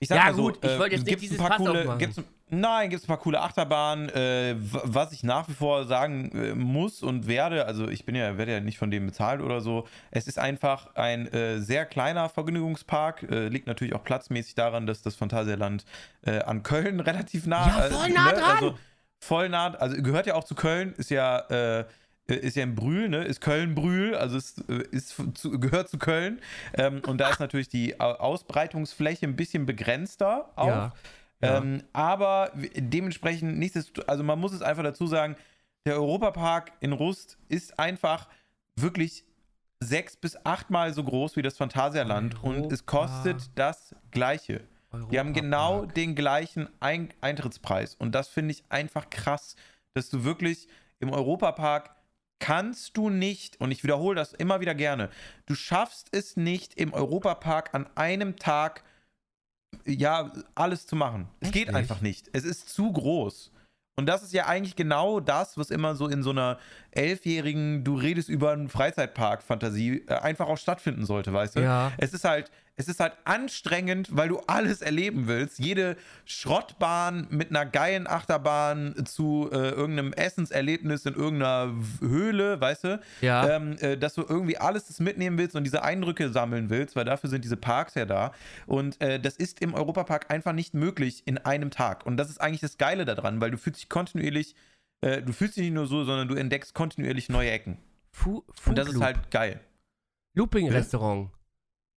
[0.00, 1.56] ich sag Ja, mal so, gut, ich äh, wollte jetzt nicht gibt's dieses ein paar
[1.58, 1.98] Fass coole, aufmachen.
[1.98, 2.20] gibt's,
[2.52, 4.08] Nein, gibt es ein paar coole Achterbahnen.
[4.08, 8.38] Äh, was ich nach wie vor sagen äh, muss und werde, also ich bin ja,
[8.38, 9.86] werde ja nicht von dem bezahlt oder so.
[10.10, 13.22] Es ist einfach ein äh, sehr kleiner Vergnügungspark.
[13.30, 15.84] Äh, liegt natürlich auch platzmäßig daran, dass das Phantasialand
[16.22, 18.42] äh, an Köln relativ nah Ja, voll äh, nah dran.
[18.42, 18.78] Also,
[19.20, 21.84] voll nah, also gehört ja auch zu Köln, ist ja.
[22.30, 23.24] Äh, ist ja in Brühl, ne?
[23.24, 26.40] Ist Köln-Brühl, also es äh, ist zu, gehört zu Köln.
[26.74, 30.66] Ähm, und da ist natürlich die Au- Ausbreitungsfläche ein bisschen begrenzter auch.
[30.66, 30.92] Ja.
[31.42, 31.56] Ja.
[31.58, 35.36] Ähm, aber dementsprechend, nichtsdestotrotz, also man muss es einfach dazu sagen,
[35.86, 38.28] der Europapark in Rust ist einfach
[38.76, 39.24] wirklich
[39.82, 43.06] sechs bis achtmal so groß wie das Phantasialand und es Europa.
[43.06, 44.60] kostet das Gleiche.
[45.10, 45.94] Die haben genau Europapark.
[45.94, 49.56] den gleichen Ein Eintrittspreis und das finde ich einfach krass,
[49.94, 50.68] dass du wirklich
[50.98, 51.94] im Europapark
[52.40, 55.10] kannst du nicht, und ich wiederhole das immer wieder gerne,
[55.46, 58.82] du schaffst es nicht im Europapark an einem Tag
[59.86, 61.28] ja, alles zu machen.
[61.40, 61.76] Es Echt geht nicht?
[61.76, 62.28] einfach nicht.
[62.32, 63.52] Es ist zu groß.
[63.96, 66.58] Und das ist ja eigentlich genau das, was immer so in so einer
[66.90, 71.60] elfjährigen, du redest über einen Freizeitpark-Fantasie äh, einfach auch stattfinden sollte, weißt du?
[71.60, 71.92] Ja.
[71.98, 72.50] Es ist halt,
[72.80, 75.58] es ist halt anstrengend, weil du alles erleben willst.
[75.58, 83.00] Jede Schrottbahn mit einer geilen Achterbahn zu äh, irgendeinem Essenserlebnis in irgendeiner Höhle, weißt du?
[83.20, 83.48] Ja.
[83.56, 87.04] Ähm, äh, dass du irgendwie alles das mitnehmen willst und diese Eindrücke sammeln willst, weil
[87.04, 88.32] dafür sind diese Parks ja da.
[88.66, 92.06] Und äh, das ist im Europapark einfach nicht möglich in einem Tag.
[92.06, 94.54] Und das ist eigentlich das Geile daran, weil du fühlst dich kontinuierlich,
[95.02, 97.76] äh, du fühlst dich nicht nur so, sondern du entdeckst kontinuierlich neue Ecken.
[98.10, 99.60] Fu Und das ist halt geil.
[100.34, 101.30] Looping-Restaurant.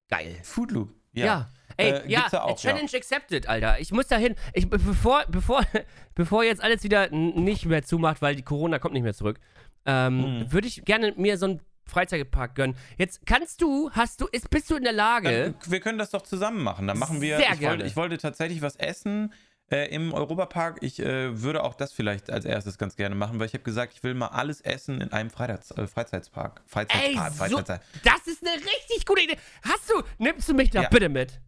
[0.10, 0.36] Geil.
[0.44, 0.94] Food Loop.
[1.14, 1.50] Ja.
[1.78, 3.80] Ey, Äh, ja, auch, Challenge accepted, Alter.
[3.80, 4.36] Ich muss da hin.
[4.54, 5.64] Ich, bevor, bevor,
[6.16, 9.40] bevor jetzt alles wieder nicht mehr zumacht, weil die Corona kommt nicht mehr zurück,
[9.86, 10.52] ähm, Mhm.
[10.52, 12.76] würde ich gerne mir so einen Freizeitpark gönnen.
[12.98, 16.12] Jetzt kannst du, hast du, ist, bist du in der Lage, Dann, wir können das
[16.12, 16.88] doch zusammen machen.
[16.88, 17.38] Dann machen wir.
[17.38, 17.86] Sehr ich, wollte, gerne.
[17.86, 19.34] ich wollte tatsächlich was essen
[19.74, 20.78] äh, im Europapark.
[20.82, 23.94] Ich äh, würde auch das vielleicht als erstes ganz gerne machen, weil ich habe gesagt,
[23.94, 26.62] ich will mal alles essen in einem Freizeits äh, Freizeitspark.
[26.66, 27.82] ey, Freizeitspark, so, Freizeitspark.
[28.04, 29.38] das ist eine richtig gute Idee.
[29.64, 30.90] Hast du, nimmst du mich da Ja.
[30.90, 31.40] bitte mit?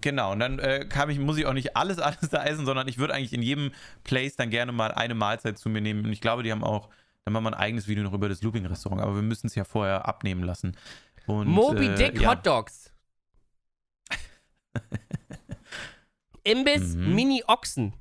[0.00, 2.98] Genau, und dann äh, ich, muss ich auch nicht alles, alles da essen, sondern ich
[2.98, 3.72] würde eigentlich in jedem
[4.04, 6.04] Place dann gerne mal eine Mahlzeit zu mir nehmen.
[6.04, 6.88] Und ich glaube, die haben auch,
[7.24, 9.64] dann machen wir ein eigenes Video noch über das Looping-Restaurant, aber wir müssen es ja
[9.64, 10.76] vorher abnehmen lassen.
[11.26, 12.30] Und, Moby äh, Dick ja.
[12.30, 12.92] Hot Dogs.
[16.44, 17.14] Imbiss Mhm.
[17.14, 17.92] Mini Ochsen.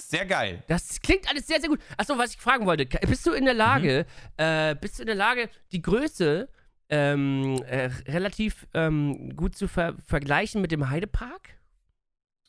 [0.00, 0.62] Sehr geil.
[0.66, 1.80] Das klingt alles sehr, sehr gut.
[1.96, 2.84] Achso, was ich fragen wollte.
[2.86, 4.06] Bist du in der Lage,
[4.36, 6.48] äh, bist du in der Lage, die Größe
[6.88, 11.56] ähm, äh, relativ ähm, gut zu ver vergleichen mit dem Heidepark?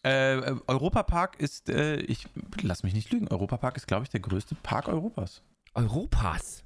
[0.03, 2.27] Äh, äh, Europapark ist, äh, ich
[2.61, 5.41] lass mich nicht lügen, Europapark ist, glaube ich, der größte Park Europas.
[5.75, 6.63] Europas.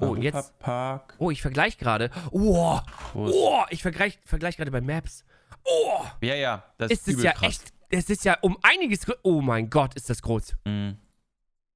[0.00, 1.14] Oh, und jetzt- Europapark.
[1.18, 2.10] Oh, ich vergleiche gerade.
[2.30, 2.78] Oh,
[3.14, 5.24] oh, ich vergleiche vergleich gerade bei Maps.
[5.64, 7.48] Oh, Ja, ja, das ist ist es übel ja krass.
[7.48, 10.54] echt, es ist ja um einiges Oh mein Gott, ist das groß.
[10.64, 10.96] Mhm.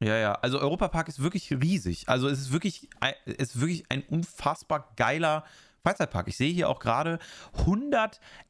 [0.00, 0.32] Ja, ja.
[0.34, 2.08] Also Europapark ist wirklich riesig.
[2.08, 2.88] Also es ist wirklich,
[3.24, 5.44] ist wirklich ein unfassbar geiler
[5.82, 6.28] Freizeitpark.
[6.28, 7.18] Ich sehe hier auch gerade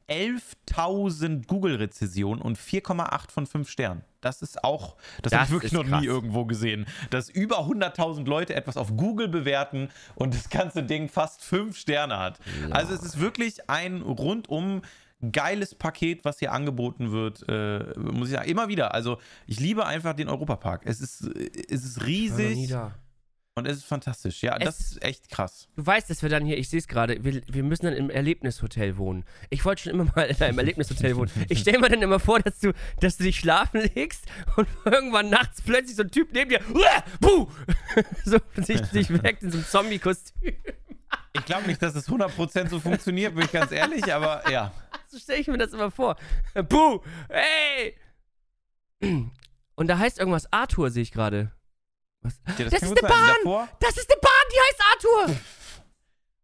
[0.09, 4.03] 111.000 Google-Rezessionen und 4,8 von 5 Sternen.
[4.21, 6.01] Das ist auch, das, Das habe ich wirklich noch krass.
[6.01, 6.85] nie irgendwo gesehen.
[7.11, 12.17] Dass über 100.000 Leute etwas auf Google bewerten und das ganze Ding fast 5 Sterne
[12.17, 12.39] hat.
[12.71, 14.81] Also es ist wirklich ein rundum
[15.31, 18.49] geiles Paket, was hier angeboten wird, äh, muss ich sagen.
[18.49, 18.93] Immer wieder.
[18.93, 20.81] Also ich liebe einfach den Europapark.
[20.85, 22.69] Es ist, es ist riesig
[23.55, 24.43] und es ist fantastisch.
[24.43, 25.67] Ja, Es- das ist echt krass.
[25.75, 28.11] Du weißt, dass wir dann hier, ich sehe es gerade, wir, wir müssen dann im
[28.11, 29.25] Erlebnishotel wohnen.
[29.49, 31.31] Ich wollte schon immer mal in einem Erlebnishotel wohnen.
[31.49, 34.25] Ich stelle mir dann immer vor, dass du, dass du dich schlafen legst
[34.57, 37.47] und irgendwann nachts plötzlich so ein Typ neben dir, Uah, buh,
[38.23, 40.53] so sich, sich weckt in so einem Zombie-Kostüm.
[41.33, 44.71] Ich glaube nicht, dass es 100% so funktioniert, bin ich ganz ehrlich, aber ja.
[45.07, 46.15] So stelle ich mir das immer vor.
[46.67, 46.99] Buh,
[47.29, 47.95] hey!
[49.75, 51.51] Und da heißt irgendwas Arthur, sehe ich gerade.
[52.21, 52.41] Was?
[52.57, 53.07] Ja, Das kann ist eine.
[53.07, 53.35] Bahn!
[53.43, 55.35] Davor, Das ist eine Bahn, die heißt Arthur!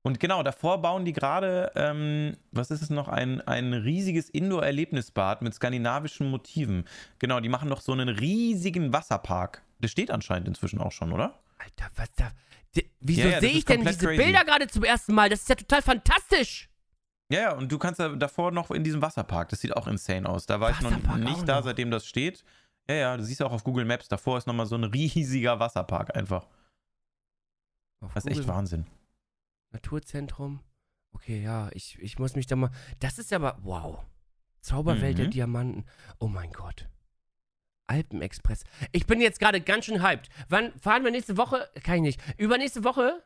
[0.06, 5.42] und genau, davor bauen die gerade, ähm, was ist es noch, ein, ein riesiges Indoor-Erlebnisbad
[5.42, 6.86] mit skandinavischen Motiven.
[7.20, 9.64] Genau, die machen noch so einen riesigen Wasserpark.
[9.80, 11.40] Das steht anscheinend inzwischen auch schon, oder?
[11.58, 12.32] Alter, was da.
[13.00, 14.18] Wieso Ja, ja, sehe ich denn diese crazy.
[14.24, 15.30] Bilder gerade zum ersten Mal?
[15.30, 16.70] Das ist ja total fantastisch!
[17.32, 19.50] Ja, ja, und du kannst da davor noch in diesem Wasserpark.
[19.50, 20.46] Das sieht auch insane aus.
[20.46, 21.64] Da war ich Wasserpark noch auch nicht da, noch.
[21.66, 22.44] seitdem das steht.
[22.90, 26.16] Ja, ja, du siehst auch auf Google Maps, davor ist nochmal so ein riesiger Wasserpark
[26.18, 26.48] einfach.
[28.02, 28.86] Auf Das ist echt Google Wahnsinn.
[29.72, 30.60] Naturzentrum.
[31.14, 32.72] Okay, ja, ich, ich muss mich da mal.
[33.00, 33.58] Das ist aber.
[33.62, 34.04] Wow.
[34.62, 35.32] Zauberwelt der Mhm.
[35.32, 35.86] Diamanten.
[36.20, 36.88] Oh mein Gott.
[37.88, 38.64] Alpenexpress.
[38.92, 40.30] Ich bin jetzt gerade ganz schön hyped.
[40.50, 41.70] Wann fahren wir nächste Woche?
[41.84, 42.22] Kann ich nicht.
[42.38, 43.24] Übernächste Woche?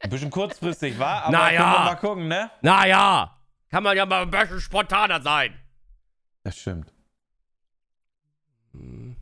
[0.00, 1.60] Ein bisschen kurzfristig, war, aber Naja.
[1.60, 2.50] können wir mal gucken, ne?
[2.62, 3.38] Naja.
[3.70, 5.54] Kann man ja mal ein bisschen spontaner sein.
[6.44, 6.92] Das stimmt.
[8.72, 9.16] Hm.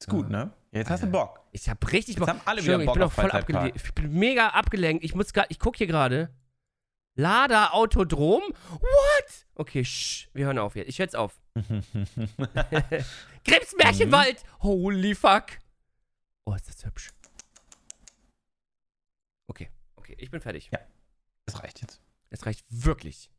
[0.00, 0.52] Ist gut, ne?
[0.72, 1.40] Jetzt hast du Bock.
[1.52, 2.28] Ich hab richtig Jetzt Bock.
[2.28, 3.76] haben alle wieder Bock ich bin auf auch voll abgelenkt.
[3.76, 5.04] Ich bin mega abgelenkt.
[5.04, 6.30] Ich muss gerade, ich gucke hier gerade.
[7.16, 8.42] Lada Autodrom?
[8.70, 9.46] What?
[9.54, 10.88] Okay, shh, wir hören auf jetzt.
[10.88, 11.40] Ich höre jetzt auf.
[13.44, 14.44] Grips Märchenwald!
[14.60, 15.46] Holy fuck!
[16.44, 17.08] Oh, ist das hübsch.
[19.48, 20.68] Okay, okay, ich bin fertig.
[20.70, 20.80] Ja.
[21.46, 22.02] Das reicht jetzt.
[22.28, 23.30] Es reicht wirklich.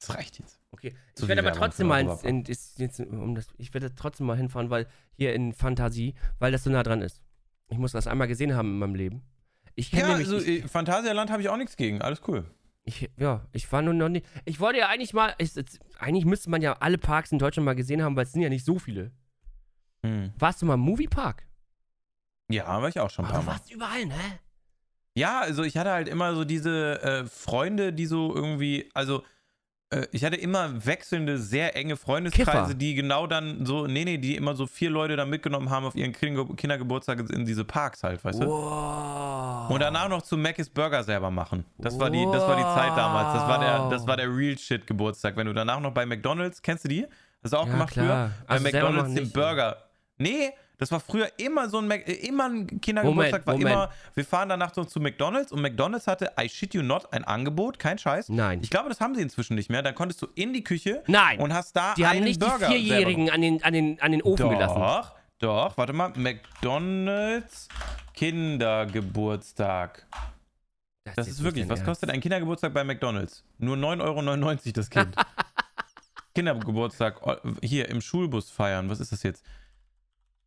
[0.00, 0.60] Das reicht jetzt.
[0.70, 0.94] Okay.
[1.14, 4.26] So ich werde aber trotzdem mal ins, in, ist jetzt, um das, ich werde trotzdem
[4.26, 7.20] mal hinfahren, weil hier in Fantasie, weil das so nah dran ist.
[7.68, 9.22] Ich muss das einmal gesehen haben in meinem Leben.
[9.74, 12.00] Ich kenne Ja, nämlich, also ich, äh, Phantasialand habe ich auch nichts gegen.
[12.00, 12.48] Alles cool.
[12.88, 14.22] Ich, ja, ich war nur noch nie.
[14.46, 15.52] Ich wollte ja eigentlich mal, ich,
[15.98, 18.48] eigentlich müsste man ja alle Parks in Deutschland mal gesehen haben, weil es sind ja
[18.48, 19.12] nicht so viele.
[20.02, 20.32] Hm.
[20.38, 21.46] Warst du mal im Moviepark?
[22.50, 23.52] Ja, war ich auch schon ein Aber paar du Mal.
[23.52, 24.14] warst überall, ne?
[25.14, 29.22] Ja, also ich hatte halt immer so diese äh, Freunde, die so irgendwie, also
[30.12, 32.74] ich hatte immer wechselnde, sehr enge Freundeskreise, Kiffer.
[32.74, 35.94] die genau dann so, nee, nee, die immer so vier Leute dann mitgenommen haben auf
[35.94, 38.46] ihren Kinder Kindergeburtstag in diese Parks halt, weißt du?
[38.46, 39.70] Wow.
[39.70, 41.64] Und danach noch zu Mc's Burger selber machen.
[41.78, 43.34] Das war die, das war die Zeit damals.
[43.34, 45.36] Das war der, das war der Real Shit Geburtstag.
[45.36, 47.06] Wenn du danach noch bei McDonalds, kennst du die?
[47.42, 48.04] Hast du auch Ja, gemacht klar.
[48.06, 48.30] früher?
[48.46, 49.76] Bei Also McDonalds den nicht, Burger.
[50.18, 53.70] Nee, das war früher immer so ein Mac, äh, immer ein Kindergeburtstag Moment, war Moment.
[53.70, 57.24] immer, wir fahren danach so zu McDonalds und McDonalds hatte, I shit you not, ein
[57.24, 58.28] Angebot, kein Scheiß.
[58.28, 58.60] Nein.
[58.62, 59.82] Ich glaube, das haben sie inzwischen nicht mehr.
[59.82, 61.40] Dann konntest du in die Küche Nein.
[61.40, 64.12] und hast da Die haben einen nicht Burger die Vierjährigen an den, an, den, an
[64.12, 65.10] den Ofen doch, gelassen.
[65.40, 66.12] Doch, warte mal.
[66.16, 67.68] McDonalds
[68.14, 70.06] Kindergeburtstag.
[71.04, 73.44] Das jetzt ist wirklich, was kostet ein Kindergeburtstag bei McDonalds?
[73.58, 75.14] Nur 9,99 Euro das Kind.
[76.34, 78.88] Kindergeburtstag oh, hier im Schulbus feiern.
[78.90, 79.44] Was ist das jetzt?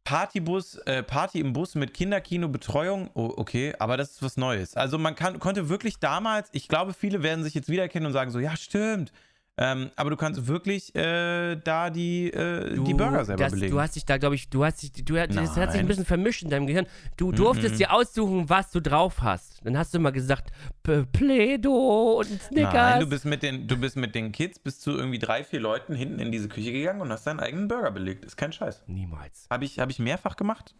[0.03, 3.09] Partybus, äh, Party im Bus mit Kinderkino, Betreuung.
[3.13, 4.75] Oh, okay, aber das ist was Neues.
[4.75, 8.31] Also man kann, konnte wirklich damals, ich glaube, viele werden sich jetzt wiedererkennen und sagen
[8.31, 9.11] so, ja, stimmt.
[9.57, 13.71] Ähm, aber du kannst wirklich äh, da die, äh, die Burger selber das, belegen.
[13.71, 15.87] Du hast dich da, glaube ich, du hast dich, du, das hat sich ein Nein.
[15.87, 16.87] bisschen vermischt in deinem Gehirn.
[17.17, 19.59] Du durftest dir aussuchen, was du drauf hast.
[19.63, 20.51] Dann hast du immer gesagt,
[20.83, 22.73] Pledo und Snickers.
[22.73, 25.59] Nein, du bist, mit den, du bist mit den Kids bis zu irgendwie drei, vier
[25.59, 28.25] Leuten hinten in diese Küche gegangen und hast deinen eigenen Burger belegt.
[28.25, 28.83] Ist kein Scheiß.
[28.87, 29.47] Niemals.
[29.49, 30.73] Habe ich, hab ich mehrfach gemacht.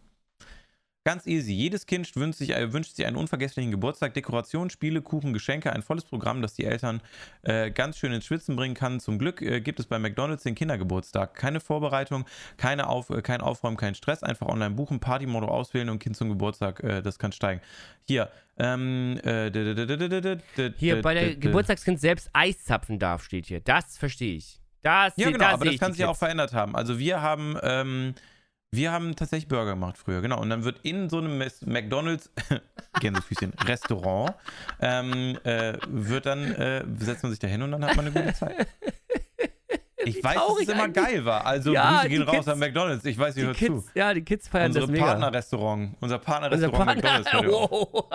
[1.04, 1.52] Ganz easy.
[1.52, 4.14] Jedes Kind wünscht sich, äh, wünscht sich einen unvergesslichen Geburtstag.
[4.14, 7.00] Dekoration, Spiele, Kuchen, Geschenke, ein volles Programm, das die Eltern
[7.42, 9.00] äh, ganz schön ins Schwitzen bringen kann.
[9.00, 11.34] Zum Glück äh, gibt es bei McDonalds den Kindergeburtstag.
[11.34, 12.24] Keine Vorbereitung,
[12.56, 14.22] keine Auf, äh, kein Aufräumen, kein Stress.
[14.22, 17.60] Einfach online buchen, Partymodo auswählen und Kind zum Geburtstag, äh, das kann steigen.
[18.06, 19.18] Hier, ähm,
[20.76, 23.58] Hier bei der Geburtstagskind selbst Eis zapfen darf, steht hier.
[23.58, 24.60] Das verstehe ich.
[24.82, 26.76] Das, Ja, genau, da aber das kann sich auch verändert haben.
[26.76, 28.14] Also wir haben, ähm,
[28.74, 30.40] wir haben tatsächlich Burger gemacht früher, genau.
[30.40, 32.30] Und dann wird in so einem McDonalds,
[33.00, 34.34] Gänsefüßchen, Restaurant,
[34.80, 38.14] ähm, äh, wird dann, äh, setzt man sich da hin und dann hat man eine
[38.20, 38.66] gute Zeit.
[40.04, 41.04] Ich weiß, dass es immer eigentlich.
[41.04, 41.46] geil war.
[41.46, 43.04] Also Ja, Grüße gehen die raus Kids- an McDonalds.
[43.04, 43.90] Ich weiß, ihr hört Kids, zu.
[43.94, 45.04] ja, die Kids feiern Unsere das mega.
[45.06, 47.70] Partnerrestaurant, unser Unser Partnerrestaurant Partner, McDonalds.
[47.70, 48.10] oh.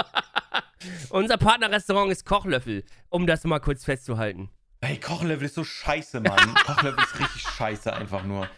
[1.11, 4.49] Unser Partnerrestaurant ist Kochlöffel, um das mal kurz festzuhalten.
[4.81, 6.55] Ey, Kochlöffel ist so scheiße, Mann.
[6.65, 8.49] Kochlöffel ist richtig scheiße einfach nur.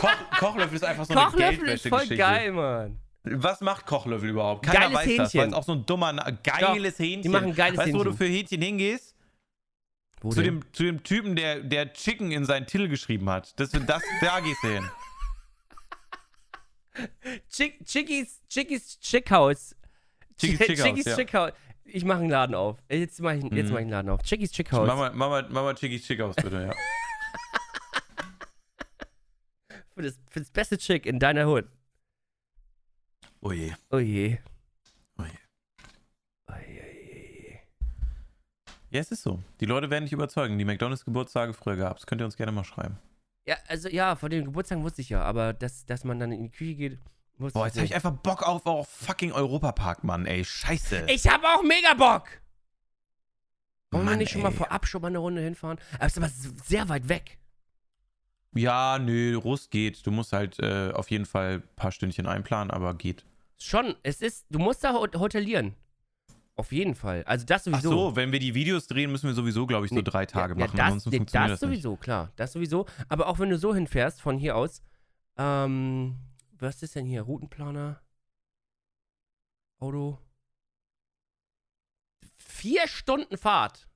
[0.00, 2.98] Koch, Kochlöffel ist einfach so eine Kochlöffel ist voll geil, Mann.
[3.24, 4.64] Was macht Kochlöffel überhaupt?
[4.64, 5.40] Keiner Geiles weiß das, Hähnchen.
[5.40, 7.22] weil es auch so ein dummer, Na- geiles Hähnchen.
[7.22, 8.16] die machen geiles weißt du, wo du Hähnchen.
[8.26, 9.14] für Hähnchen hingehst?
[10.22, 10.60] Wo Zu denn?
[10.60, 13.58] dem, zu dem Typen, der, der Chicken in seinen Titel geschrieben hat.
[13.60, 14.90] Das, das, da gehst du hin.
[17.50, 19.76] Chick, Chickies, Chickies Chickhouse.
[20.38, 21.16] Chickies Ch- Chickhouse, Chickies ja.
[21.16, 21.52] Chickhouse.
[21.84, 22.78] Ich mache einen Laden auf.
[22.90, 23.72] Jetzt mache ich, jetzt Mhm.
[23.72, 24.22] mach ich einen Laden auf.
[24.22, 24.86] Chickies Chickhouse.
[24.86, 26.74] Mach mal, mach mal, mach mal Chickies Chick aus, bitte, ja.
[30.00, 31.66] Für das, für das beste Chick in deiner Hood.
[33.42, 33.74] Oh je.
[33.90, 34.38] Oh je.
[35.18, 35.30] Oh je.
[36.46, 37.58] Oh je, je, je.
[38.88, 39.42] Ja, es ist so.
[39.60, 40.56] Die Leute werden dich überzeugen.
[40.56, 42.06] Die McDonalds-Geburtstage früher gab es.
[42.06, 42.96] Könnt ihr uns gerne mal schreiben.
[43.44, 46.44] Ja, also ja, von den Geburtstagen wusste ich ja, aber dass, dass man dann in
[46.44, 46.98] die Küche geht,
[47.36, 50.46] wusste Boah, jetzt habe ich einfach Bock auf, auf fucking Europapark, Mann, ey.
[50.46, 51.08] Scheiße.
[51.10, 52.26] Ich hab auch mega Bock!
[53.90, 54.56] Wollen wir nicht schon mal ey.
[54.56, 55.78] vorab schon mal eine Runde hinfahren?
[55.96, 56.30] Aber es ist aber
[56.64, 57.39] sehr weit weg.
[58.54, 60.04] Ja, nö, Rust geht.
[60.06, 63.24] Du musst halt äh, auf jeden Fall ein paar Stündchen einplanen, aber geht.
[63.58, 65.74] Schon, es ist, du musst da hot- hotelieren.
[66.56, 67.22] Auf jeden Fall.
[67.24, 67.90] Also das Ach sowieso.
[67.90, 70.54] so, wenn wir die Videos drehen, müssen wir sowieso, glaube ich, so Nee, drei Tage
[70.54, 70.76] ja, machen.
[70.76, 71.82] Ja, das, Ansonsten nee, funktioniert das das, nicht.
[71.82, 72.32] sowieso, klar.
[72.36, 72.86] Das sowieso.
[73.08, 74.82] Aber auch wenn du so hinfährst, von hier aus,
[75.38, 76.16] ähm,
[76.58, 77.22] was ist denn hier?
[77.22, 78.00] Routenplaner?
[79.78, 80.18] Auto?
[82.36, 83.88] Vier Stunden Fahrt.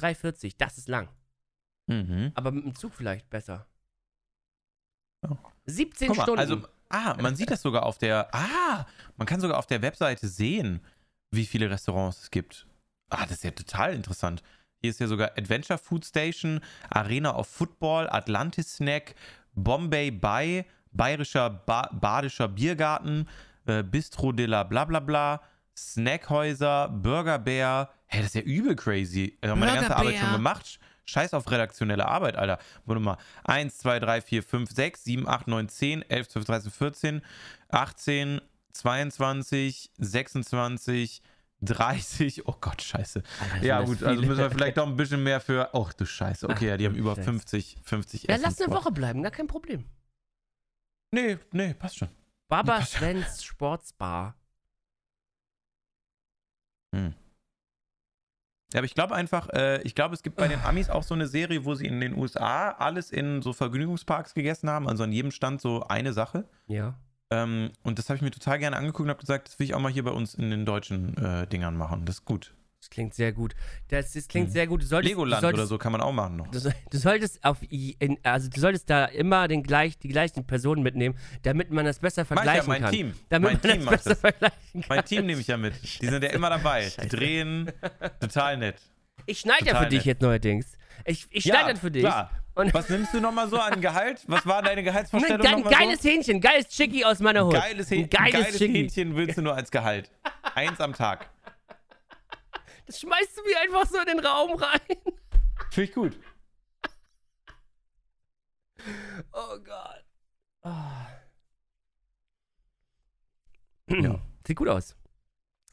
[0.00, 1.08] 3,40, das ist lang.
[1.86, 2.32] Mhm.
[2.34, 3.66] Aber mit dem Zug vielleicht besser.
[5.22, 5.36] Ja.
[5.66, 6.40] 17 Guck mal, Stunden.
[6.40, 10.28] also, ah, man sieht das sogar auf der, ah, man kann sogar auf der Webseite
[10.28, 10.80] sehen,
[11.30, 12.66] wie viele Restaurants es gibt.
[13.10, 14.42] Ah, das ist ja total interessant.
[14.80, 16.60] Hier ist ja sogar Adventure Food Station,
[16.90, 19.14] Arena of Football, Atlantis Snack,
[19.54, 23.28] Bombay Bay, Bayerischer ba Badischer Biergarten,
[23.66, 25.40] äh, Bistro de la Blablabla,
[25.76, 27.90] Snackhäuser, Burger Bear.
[28.06, 29.36] Hey, das ist ja übel crazy.
[29.40, 30.24] Ich habe meine Burger ganze Arbeit Bear.
[30.24, 30.78] schon gemacht.
[31.06, 32.58] Scheiß auf redaktionelle Arbeit, Alter.
[32.84, 33.16] Warte mal.
[33.44, 37.22] 1, 2, 3, 4, 5, 6, 7, 8, 9, 10, 11, 12, 13, 14,
[37.68, 38.40] 18,
[38.72, 41.22] 22, 26,
[41.62, 42.46] 30.
[42.46, 43.22] Oh Gott, scheiße.
[43.40, 45.70] Alter, Ja, gut, also müssen wir vielleicht doch ein bisschen mehr für.
[45.72, 46.48] Oh, du Scheiße.
[46.48, 47.24] Okay, ja, die haben über Scheiße.
[47.24, 49.86] 50, 50 Ja, lass eine Woche bleiben, gar kein Problem.
[51.12, 52.08] Nee, nee, passt schon.
[52.48, 52.82] Baba.
[52.82, 54.34] Svens Sportsbar.
[58.76, 61.14] Ja, aber ich glaube einfach, äh, ich glaube, es gibt bei den Amis auch so
[61.14, 65.12] eine Serie, wo sie in den USA alles in so Vergnügungsparks gegessen haben, also an
[65.12, 66.44] jedem Stand so eine Sache.
[66.66, 66.94] Ja.
[67.30, 69.74] Ähm, und das habe ich mir total gerne angeguckt und habe gesagt, das will ich
[69.74, 72.04] auch mal hier bei uns in den deutschen äh, Dingern machen.
[72.04, 72.52] Das ist gut.
[72.86, 73.54] Das klingt sehr gut.
[73.88, 74.52] Das, das klingt Mhm.
[74.52, 74.80] sehr gut.
[74.82, 76.46] Du solltest, Legoland du solltest, oder so kann man auch machen noch.
[76.52, 76.60] Du,
[76.90, 81.16] du solltest auf, in, also du solltest da immer den gleich, die gleichen Personen mitnehmen,
[81.42, 82.92] damit man das besser Mach ich ja, vergleichen mein kann.
[82.92, 83.14] Team.
[83.28, 84.20] Damit mein man Team das macht besser das.
[84.20, 84.84] vergleichen kann.
[84.88, 85.74] Mein Team nehme ich ja mit.
[86.00, 86.84] Die sind ja immer dabei.
[86.84, 87.08] Die Scheiße.
[87.08, 87.72] drehen.
[88.20, 88.76] Total nett.
[89.26, 90.06] Ich schneide ja für dich nett.
[90.06, 90.78] jetzt neuerdings.
[91.04, 92.02] Ich, ich schneide dann für dich.
[92.04, 92.30] Klar.
[92.54, 94.22] Und Was nimmst du nochmal so an Gehalt?
[94.28, 97.46] Was war deine ein, Gehaltsvorstellung ge- ein nochmal geiles Hähnchen, geiles Chickie aus meiner so?
[97.48, 97.54] Hut.
[97.54, 98.60] Geiles, Häh Ein geiles, geiles.
[98.60, 100.10] Hähnchen willst du nur als Gehalt.
[100.54, 101.28] Eins am Tag.
[102.86, 104.96] Das schmeißt du mir einfach so in den Raum rein.
[105.70, 106.18] Finde ich gut.
[109.32, 110.04] Oh Gott.
[110.62, 111.06] Ah.
[113.88, 114.20] Ja.
[114.46, 114.96] Sieht gut aus.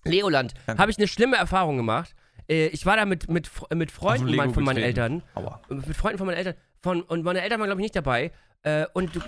[0.04, 0.54] Legoland.
[0.66, 0.82] Danke.
[0.82, 2.16] Habe ich eine schlimme Erfahrung gemacht.
[2.50, 4.84] Äh, ich war da mit, mit, mit Freunden Lego mein, von meinen.
[4.84, 5.24] Eltern.
[5.36, 5.62] Aua.
[5.70, 6.56] Mit Freunden von meinen Eltern.
[6.82, 8.32] Von, und meine Eltern waren, glaube ich, nicht dabei.
[8.64, 9.20] Äh, und, äh,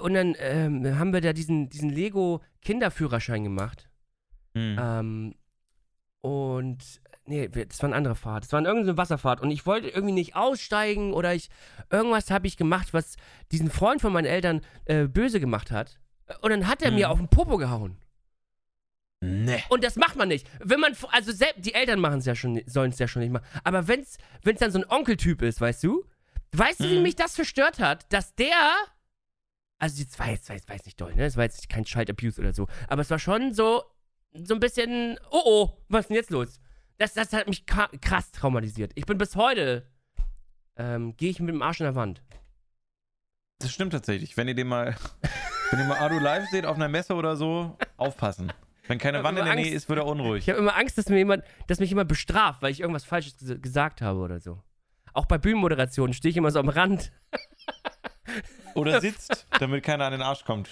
[0.00, 3.88] und dann ähm, haben wir da diesen, diesen Lego-Kinderführerschein gemacht.
[4.54, 4.76] Hm.
[4.80, 5.34] Ähm,
[6.20, 8.44] und nee, das war eine andere Fahrt.
[8.44, 11.48] Das war irgendeine Wasserfahrt und ich wollte irgendwie nicht aussteigen oder ich,
[11.90, 13.16] irgendwas habe ich gemacht, was
[13.52, 15.98] diesen Freund von meinen Eltern äh, böse gemacht hat.
[16.40, 17.12] Und dann hat er mir Mhm.
[17.12, 17.96] auf den Popo gehauen.
[19.20, 19.62] Nee.
[19.68, 20.48] Und das macht man nicht.
[20.58, 23.30] Wenn man, also selbst, die Eltern machen es ja schon, sollen es ja schon nicht
[23.30, 23.44] machen.
[23.62, 26.04] Aber wenn's, wenn's dann so ein Onkeltyp ist, weißt du?
[26.52, 27.02] Weißt du, wie Mhm.
[27.02, 28.56] mich das verstört hat, dass der,
[29.78, 31.24] also jetzt war jetzt, weiß, weiß nicht doll, ne?
[31.24, 32.66] Es war jetzt kein Child Abuse oder so.
[32.88, 33.84] Aber es war schon so,
[34.34, 36.60] so ein bisschen, oh oh, was ist denn jetzt los?
[37.02, 38.92] Das, das hat mich krass traumatisiert.
[38.94, 39.88] Ich bin bis heute,
[40.76, 42.22] ähm, gehe ich mit dem Arsch in der Wand.
[43.58, 44.36] Das stimmt tatsächlich.
[44.36, 44.94] Wenn ihr den mal,
[45.72, 48.52] wenn ihr mal Adu live seht auf einer Messe oder so, aufpassen.
[48.86, 49.74] Wenn keine Wand in der Nähe Angst.
[49.74, 50.44] ist, wird er unruhig.
[50.44, 53.36] Ich habe immer Angst, dass mir jemand, dass mich jemand bestraft, weil ich irgendwas Falsches
[53.36, 54.62] ges gesagt habe oder so.
[55.12, 57.10] Auch bei Bühnenmoderationen stehe ich immer so am Rand.
[58.74, 60.70] Oder sitzt, damit keiner an den Arsch kommt.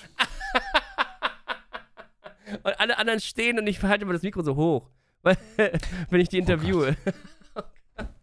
[2.62, 4.88] Und alle anderen stehen und ich halte immer das Mikro so hoch.
[6.10, 6.96] Wenn ich die interviewe.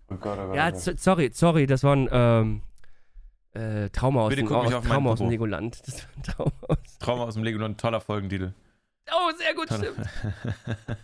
[0.10, 2.62] Oh Gott, oh Gott, ja, so- sorry, sorry, das war ein ähm,
[3.54, 5.30] äh, Trauma aus Bitte dem, aus, Trauma aus dem.
[5.30, 5.86] Legoland.
[5.88, 6.98] Das war ein Trauma aus.
[7.00, 8.54] Trauma aus dem Legoland, toller Folgentitel.
[9.12, 10.08] Oh, sehr gut, stimmt.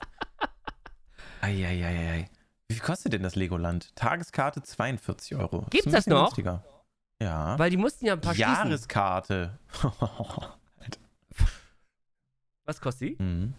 [1.41, 2.29] Eieieiei.
[2.69, 3.95] Wie viel kostet denn das Legoland?
[3.95, 5.65] Tageskarte 42 Euro.
[5.69, 6.23] Gibt's das bisschen noch?
[6.35, 6.63] Günstiger.
[7.21, 7.59] Ja.
[7.59, 8.51] Weil die mussten ja ein paar schließen.
[8.51, 9.59] Jahreskarte.
[12.65, 13.23] Was kostet die?
[13.23, 13.53] mhm.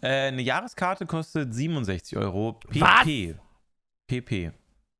[0.00, 2.60] Äh, eine Jahreskarte kostet 67 Euro.
[2.68, 3.04] Was?
[3.04, 3.34] PP.
[4.06, 4.52] PP.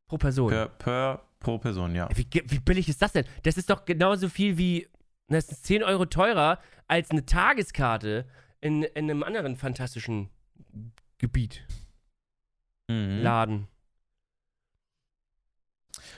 [0.09, 0.51] Pro Person.
[0.51, 2.09] Per, per, pro Person, ja.
[2.15, 3.25] Wie, wie billig ist das denn?
[3.43, 4.89] Das ist doch genauso viel wie,
[5.29, 6.59] das ist 10 Euro teurer
[6.89, 8.27] als eine Tageskarte
[8.61, 10.29] in, in einem anderen fantastischen
[11.19, 11.65] Gebiet,
[12.89, 13.23] Mhm.
[13.23, 13.69] Laden.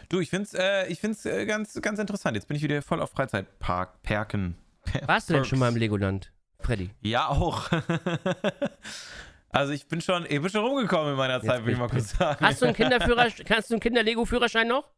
[0.09, 2.37] Du, ich find's, äh, ich find's äh, ganz, ganz interessant.
[2.37, 4.57] Jetzt bin ich wieder voll auf Freizeitpark, Perken.
[5.07, 6.33] Warst du denn schon mal im Legoland,
[6.65, 6.91] Freddy?
[7.03, 7.71] Ja, auch.
[9.51, 12.17] also ich bin schon, ich bin schon rumgekommen in meiner Zeit, will ich mal kurz
[12.17, 12.45] sagen.
[12.45, 14.89] Hast du einen Kinderführerschein, kannst du einen Kinder-Lego-Führerschein noch?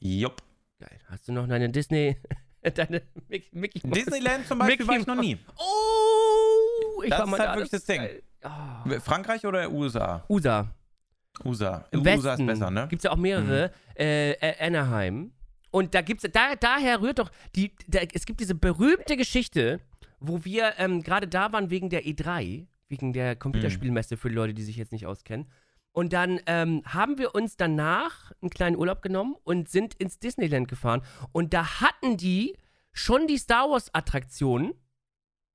[0.00, 0.42] Jupp.
[0.80, 0.98] Geil.
[1.08, 2.16] Hast du noch deine Disney,
[2.74, 3.98] deine Mickey, Mickey Mouse?
[3.98, 5.38] Disneyland zum Beispiel Mickey war ich noch nie.
[5.56, 8.08] Oh, ich Das war mal ist halt da, wirklich das Ding.
[8.44, 9.00] Oh.
[9.00, 10.24] Frankreich oder USA?
[10.28, 10.74] USA.
[11.44, 11.84] USA.
[11.90, 12.86] Im USA Westen ist besser, ne?
[12.88, 13.70] Gibt es ja auch mehrere.
[13.96, 15.32] Äh, äh, Anaheim.
[15.70, 19.80] Und da gibt's, da, daher rührt doch die, da, es gibt diese berühmte Geschichte,
[20.22, 24.54] wo wir ähm, gerade da waren wegen der E3, wegen der Computerspielmesse für die Leute,
[24.54, 25.46] die sich jetzt nicht auskennen.
[25.92, 30.68] Und dann ähm, haben wir uns danach einen kleinen Urlaub genommen und sind ins Disneyland
[30.68, 31.02] gefahren.
[31.32, 32.56] Und da hatten die
[32.92, 34.72] schon die Star Wars Attraktionen,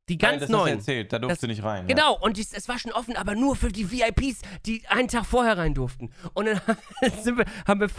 [0.10, 0.78] die ganz Nein, das hast du neuen.
[0.78, 1.86] erzählt, da durfst Das- du nicht rein.
[1.88, 5.26] Genau, und dies, es war schon offen, aber nur für die VIPs, die einen Tag
[5.26, 6.12] vorher rein durften.
[6.34, 6.62] Und dann
[7.22, 7.89] sind wir, haben wir,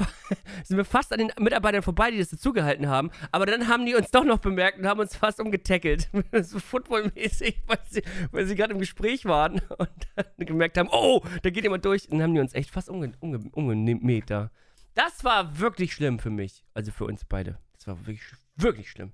[0.65, 3.11] sind wir fast an den Mitarbeitern vorbei, die das dazugehalten haben.
[3.31, 6.09] Aber dann haben die uns doch noch bemerkt und haben uns fast umgetackelt.
[6.43, 11.23] so footballmäßig, weil sie, weil sie gerade im Gespräch waren und dann gemerkt haben, oh,
[11.43, 12.05] da geht jemand durch.
[12.11, 14.51] Und dann haben die uns echt fast umge, umge, umgemäht da.
[14.95, 16.65] Das war wirklich schlimm für mich.
[16.75, 17.59] Also für uns beide.
[17.75, 18.23] Das war wirklich,
[18.57, 19.13] wirklich schlimm.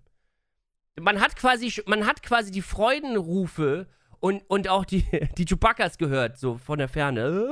[1.00, 3.88] Man hat quasi, man hat quasi die Freudenrufe
[4.20, 5.02] und, und auch die,
[5.38, 7.48] die Chewbacca's gehört, so von der Ferne.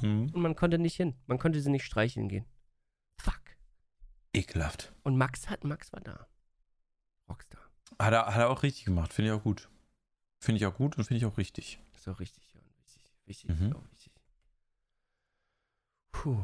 [0.00, 0.30] Mhm.
[0.34, 1.14] Und man konnte nicht hin.
[1.26, 2.44] Man konnte sie nicht streicheln gehen.
[3.20, 3.40] Fuck.
[4.32, 4.92] Ekelhaft.
[5.02, 6.26] Und Max hat, Max war da.
[7.28, 7.60] Rockstar.
[7.98, 9.68] Hat er, hat er auch richtig gemacht, finde ich auch gut.
[10.40, 11.80] Finde ich auch gut und finde ich auch richtig.
[11.96, 12.60] Ist auch richtig, ja.
[12.84, 13.66] Wichtig, wichtig, Mhm.
[13.70, 14.12] ist auch wichtig.
[16.12, 16.38] Puh.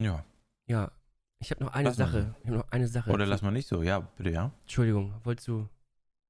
[0.00, 0.24] Ja.
[0.66, 0.92] Ja.
[1.40, 2.34] Ich habe noch eine Lass mal Sache.
[2.40, 3.10] Ich habe noch eine Sache.
[3.10, 3.82] Oder lass mal nicht so.
[3.82, 4.52] Ja, bitte, ja.
[4.62, 5.68] Entschuldigung, wolltest du.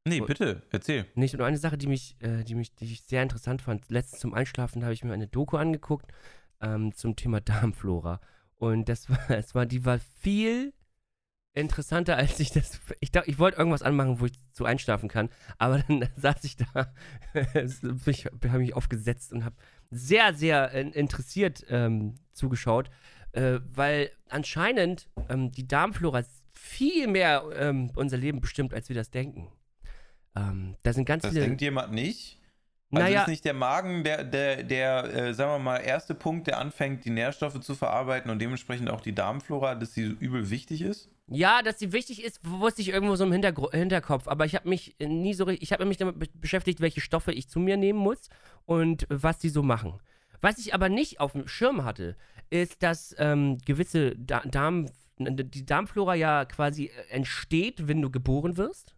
[0.06, 1.06] Nee, Wo- bitte, erzähl.
[1.14, 3.62] Nee, ich habe noch eine Sache, die mich, äh, die mich, die ich sehr interessant
[3.62, 3.88] fand.
[3.88, 6.12] Letztens zum Einschlafen habe ich mir eine Doku angeguckt
[6.60, 8.20] ähm, zum Thema Darmflora.
[8.56, 10.74] Und das war, es war, die war viel
[11.54, 12.80] interessanter, als ich das.
[13.00, 15.30] Ich dachte, ich wollte irgendwas anmachen, wo ich so einschlafen kann.
[15.58, 16.92] Aber dann saß ich da,
[18.06, 19.54] ich habe mich aufgesetzt und habe
[19.90, 22.90] sehr, sehr interessiert ähm, zugeschaut,
[23.34, 26.22] äh, weil anscheinend ähm, die Darmflora
[26.52, 29.48] viel mehr ähm, unser Leben bestimmt, als wir das denken.
[30.36, 31.44] Ähm, da sind ganz Das viele.
[31.44, 32.40] denkt jemand nicht.
[32.90, 36.46] Also naja, ist nicht der Magen der, der, der äh, sagen wir mal, erste Punkt,
[36.46, 40.50] der anfängt, die Nährstoffe zu verarbeiten und dementsprechend auch die Darmflora, dass sie so übel
[40.50, 41.10] wichtig ist?
[41.26, 44.28] ja, dass sie wichtig ist, wusste ich irgendwo so im Hintergr Hinterkopf.
[44.28, 45.62] Aber ich habe mich äh, nie so richtig.
[45.62, 48.28] Ich habe mich damit be beschäftigt, welche Stoffe ich zu mir nehmen muss
[48.66, 49.98] und was die so machen.
[50.40, 52.16] Was ich aber nicht auf dem Schirm hatte,
[52.50, 58.56] ist, dass ähm, gewisse da Darm, die Darmflora ja quasi äh, entsteht, wenn du geboren
[58.56, 58.94] wirst.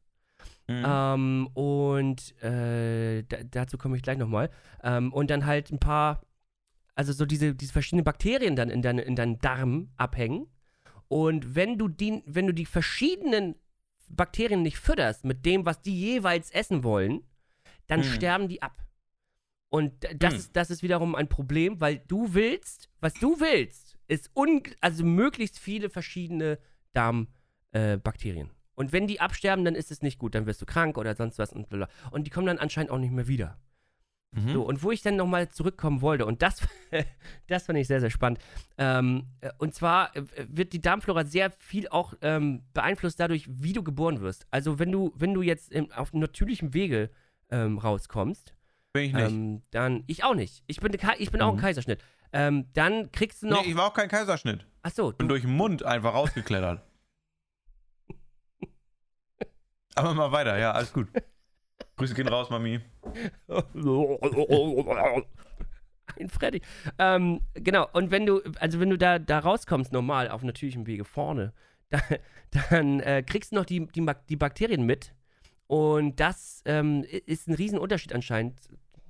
[0.68, 0.84] Mhm.
[0.84, 4.50] Ähm, und äh, da, dazu komme ich gleich nochmal.
[4.82, 6.22] Ähm, und dann halt ein paar,
[6.94, 10.48] also so diese, diese verschiedenen Bakterien dann in, deine, in deinem Darm abhängen.
[11.08, 13.54] Und wenn du, die, wenn du die verschiedenen
[14.08, 17.22] Bakterien nicht fütterst mit dem, was die jeweils essen wollen,
[17.86, 18.04] dann Mhm.
[18.04, 18.82] sterben die ab.
[19.68, 20.38] Und das, Hm.
[20.38, 25.04] ist, das ist wiederum ein Problem, weil du willst, was du willst, ist un also
[25.04, 26.58] möglichst viele verschiedene
[26.92, 28.48] Darmbakterien.
[28.48, 30.34] Äh, und wenn die absterben, dann ist es nicht gut.
[30.34, 31.66] Dann wirst du krank oder sonst was und.
[32.10, 33.58] Und die kommen dann anscheinend auch nicht mehr wieder.
[34.32, 34.52] Mhm.
[34.52, 36.60] So, und wo ich dann nochmal zurückkommen wollte, und das,
[37.46, 38.38] das fand ich sehr, sehr spannend.
[38.76, 43.72] Ähm, äh, und zwar äh, wird die Darmflora sehr viel auch ähm, beeinflusst dadurch, wie
[43.72, 44.46] du geboren wirst.
[44.50, 47.10] Also wenn du, wenn du jetzt im, auf natürlichem Wege
[47.50, 48.54] ähm, rauskommst,
[48.96, 49.30] Bin ich nicht.
[49.30, 50.62] ähm, dann, ich auch nicht.
[50.66, 51.60] Ich bin, ich bin auch ein Mhm.
[51.60, 52.02] Kaiserschnitt.
[52.32, 54.66] Ähm, dann kriegst du noch, nee, ich war auch kein Kaiserschnitt.
[54.82, 56.82] achso, Bin du, durch den Mund einfach rausgeklettert.
[59.94, 61.08] Aber mal weiter, ja, alles gut.
[61.96, 62.80] Grüße gehen raus, Mami.
[66.18, 66.62] ein Freddy.
[66.98, 71.04] Ähm, genau, und wenn du, also wenn du da, da rauskommst, normal, auf natürlichem Wege
[71.04, 71.52] vorne,
[71.90, 72.00] da,
[72.70, 75.14] dann äh, kriegst du noch die, die, die Bakterien mit.
[75.68, 78.60] Und das ähm, ist ein Riesenunterschied anscheinend.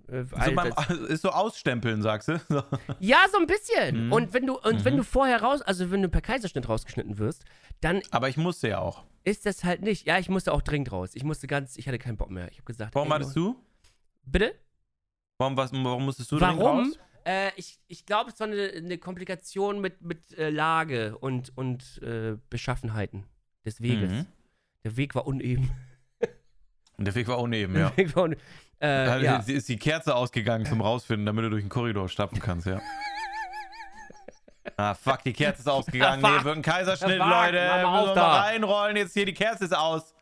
[0.08, 0.72] Äh, So beim,
[1.08, 2.38] ist so ausstempeln, sagst du?
[2.48, 2.62] So.
[3.00, 4.06] ja, so ein bisschen.
[4.06, 4.12] Mhm.
[4.12, 4.98] Und wenn du, und wenn Mhm.
[4.98, 7.44] du vorher raus, also wenn du per Kaiserschnitt rausgeschnitten wirst,
[7.80, 9.04] dann Aber ich musste ja auch.
[9.24, 10.06] ist das halt nicht.
[10.06, 11.10] Ja, ich musste auch dringend raus.
[11.14, 12.48] Ich musste ganz, ich hatte keinen Bock mehr.
[12.50, 13.56] Ich habe gesagt, Warum ey, hattest du?
[14.24, 14.54] Bitte?
[15.38, 16.78] Warum, was, warum musstest du dringend Warum?
[16.88, 16.98] raus?
[17.24, 22.00] Äh, ich ich glaube, es war eine, eine Komplikation mit, mit äh, Lage und, und
[22.02, 23.24] äh, Beschaffenheiten
[23.64, 24.12] des Weges.
[24.12, 24.26] Mhm.
[24.84, 25.70] Der Weg war uneben.
[26.98, 27.90] Und der Weg war uneben, ja.
[27.90, 28.36] Der Weg war une
[28.80, 29.36] äh, Da ja.
[29.46, 32.80] ist die Kerze ausgegangen zum Rausfinden, damit du durch den Korridor stapfen kannst, ja.
[34.78, 36.22] Ah, fuck, die Kerze ist ausgegangen.
[36.24, 37.66] Ah, Nee, wird ein Kaiserschnitt, Fuck, Leute.
[37.82, 38.20] mal Müssen wir da.
[38.28, 38.96] mal reinrollen.
[38.96, 40.12] Jetzt hier, die Kerze ist aus.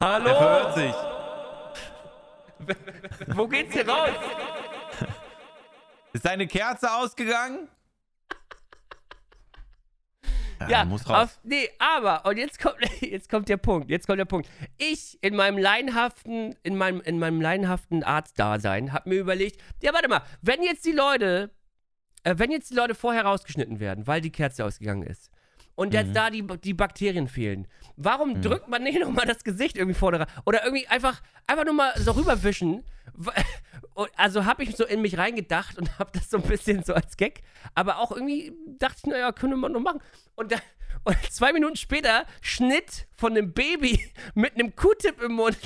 [0.00, 0.24] Hallo?
[0.26, 0.94] verhört sich.
[3.36, 4.10] Wo geht's hier raus?
[6.12, 7.68] Ist deine Kerze ausgegangen?
[10.68, 11.24] Ja, muss raus.
[11.24, 14.48] Auf, nee, aber, und jetzt kommt, jetzt kommt der Punkt, jetzt kommt der Punkt.
[14.78, 20.08] Ich in meinem laienhaften, in meinem, in meinem laienhaften Arztdasein habe mir überlegt, ja, warte
[20.08, 21.50] mal, wenn jetzt die Leute,
[22.24, 25.30] äh, wenn jetzt die Leute vorher rausgeschnitten werden, weil die Kerze ausgegangen ist,
[25.80, 26.14] und jetzt Mhm.
[26.14, 27.66] da die, die Bakterien fehlen,
[27.96, 30.26] warum drückt man nicht nochmal das Gesicht irgendwie vorne rein?
[30.44, 32.84] Oder irgendwie einfach, einfach nur mal so rüberwischen.
[34.14, 37.16] Also habe ich so in mich reingedacht und habe das so ein bisschen so als
[37.16, 37.40] Gag.
[37.74, 40.00] Aber auch irgendwie dachte ich, naja, könnte man noch machen.
[40.36, 40.58] Und, da,
[41.04, 45.56] und zwei Minuten später Schnitt von einem Baby mit einem Q-Tip im Mund.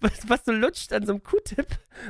[0.00, 1.66] Was, was so lutscht an so einem Q-Tip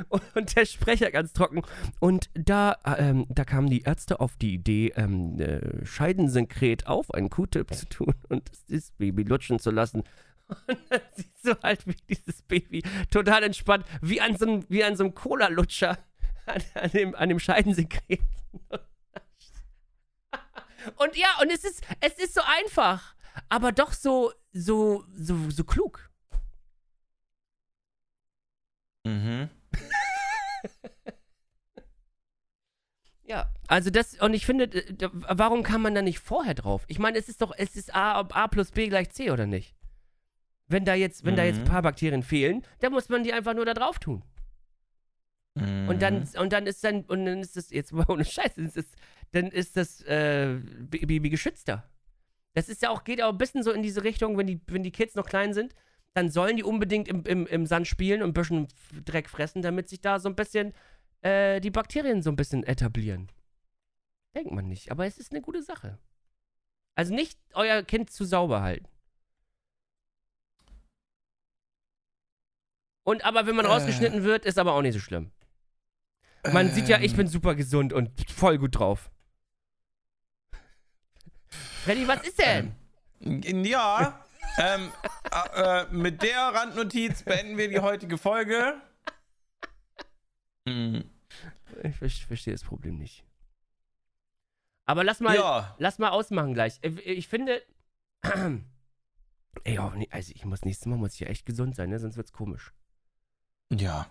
[0.09, 1.61] und, der Sprecher ganz trocken.
[1.99, 7.29] Und da, ähm, da kamen die Ärzte auf die Idee, ähm, äh, Scheidensenkret auf einen
[7.29, 10.03] Q-Tip zu tun und das Baby lutschen zu lassen.
[10.67, 15.03] Und dann siehst du halt, wie dieses Baby total entspannt, wie an so einem, so
[15.03, 15.99] einem Cola-Lutscher
[16.47, 18.21] an, an, dem, an dem Scheidensekret.
[20.95, 23.15] Und ja, und es ist, es ist so einfach,
[23.49, 26.08] aber doch so, so, so klug.
[29.09, 29.49] Mhm.
[33.23, 36.83] Ja, also das, und ich finde, d- warum kann man da nicht vorher drauf?
[36.87, 39.75] Ich meine, es ist doch, es ist A, A plus B gleich C, oder nicht?
[40.67, 41.67] Wenn da jetzt, wenn da jetzt ein Mhm.
[41.69, 44.23] paar Bakterien fehlen, dann muss man die einfach nur da drauf tun.
[45.87, 46.39] Und dann, Mhm.
[46.39, 48.85] und dann ist dann, und dann ist das, jetzt mal ohne Scheiß, dann ist das,
[49.31, 50.55] dann ist das äh,
[50.89, 51.87] Baby geschützter.
[52.53, 54.81] Das ist ja auch, geht auch ein bisschen so in diese Richtung, wenn die, wenn
[54.81, 55.75] die Kids noch klein sind,
[56.15, 58.67] dann sollen die unbedingt im, im, im Sand spielen und ein bisschen
[59.05, 60.73] Dreck fressen, damit sich da so ein bisschen
[61.21, 63.31] äh, die Bakterien so ein bisschen etablieren.
[64.35, 65.97] Denkt man nicht, aber es ist eine gute Sache.
[66.95, 68.87] Also nicht euer Kind zu sauber halten.
[73.03, 73.69] Und aber wenn man Äh.
[73.69, 75.31] rausgeschnitten wird, ist aber auch nicht so schlimm.
[76.51, 77.17] Man sieht ja, ich Ähm.
[77.17, 79.11] bin super gesund und voll gut drauf.
[81.83, 82.75] Freddy, was ist denn?
[83.65, 84.23] Ja,
[84.57, 84.91] ähm,
[85.31, 88.81] äh, äh, mit der Randnotiz beenden wir die heutige Folge.
[90.65, 91.09] Mhm.
[91.83, 93.23] Ich ver- verstehe das Problem nicht.
[94.85, 96.79] Aber lass mal, Ja, lass mal ausmachen gleich.
[96.81, 97.61] Ich, ich finde.
[99.63, 101.99] Ey, oh, also ich muss nächstes Mal muss ich ja echt gesund sein, ne?
[101.99, 102.73] Sonst wird's komisch.
[103.71, 104.07] ja.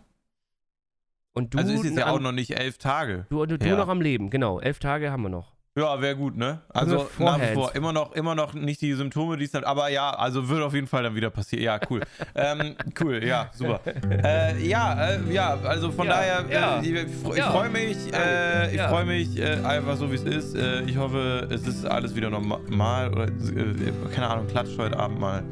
[1.34, 3.26] Und du, Also ist jetzt ja auch noch nicht elf Tage.
[3.30, 3.76] du, du, du Ja.
[3.76, 4.58] noch am Leben, genau.
[4.58, 5.56] Elf Tage haben wir noch.
[5.78, 6.60] Ja, wäre gut, ne?
[6.70, 9.88] Also nach wie vor immer noch, immer noch nicht die Symptome, die es dann, aber
[9.90, 11.62] ja, also wird auf jeden Fall dann wieder passieren.
[11.62, 12.00] Ja, cool.
[12.34, 13.80] ähm, cool, ja, super.
[14.10, 16.90] Äh, ja, äh, ja, also von Ja, daher, ja, äh, ich,
[17.30, 17.52] ich ja.
[17.52, 20.56] freue mich, äh, ich freue mich äh, einfach so wie es ist.
[20.56, 25.20] Äh, ich hoffe, es ist alles wieder normal oder äh, keine Ahnung, klatscht heute Abend
[25.20, 25.44] mal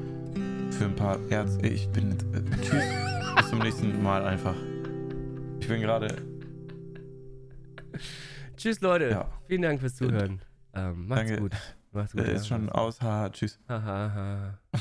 [0.72, 1.68] für ein paar Ärzte.
[1.68, 2.82] Ich bin äh, tschüss,
[3.36, 4.56] bis zum nächsten Mal einfach.
[5.60, 6.08] Ich bin gerade
[8.57, 9.11] Tschüss, Leute.
[9.11, 9.30] Ja.
[9.46, 10.40] Vielen Dank fürs Zuhören.
[10.74, 11.42] Ähm, macht's Danke.
[11.42, 11.52] gut.
[11.92, 12.22] Macht's gut.
[12.22, 13.59] äh, ist schon aus, haha, tschüss.
[13.68, 14.59] Haha.
[14.74, 14.78] ha.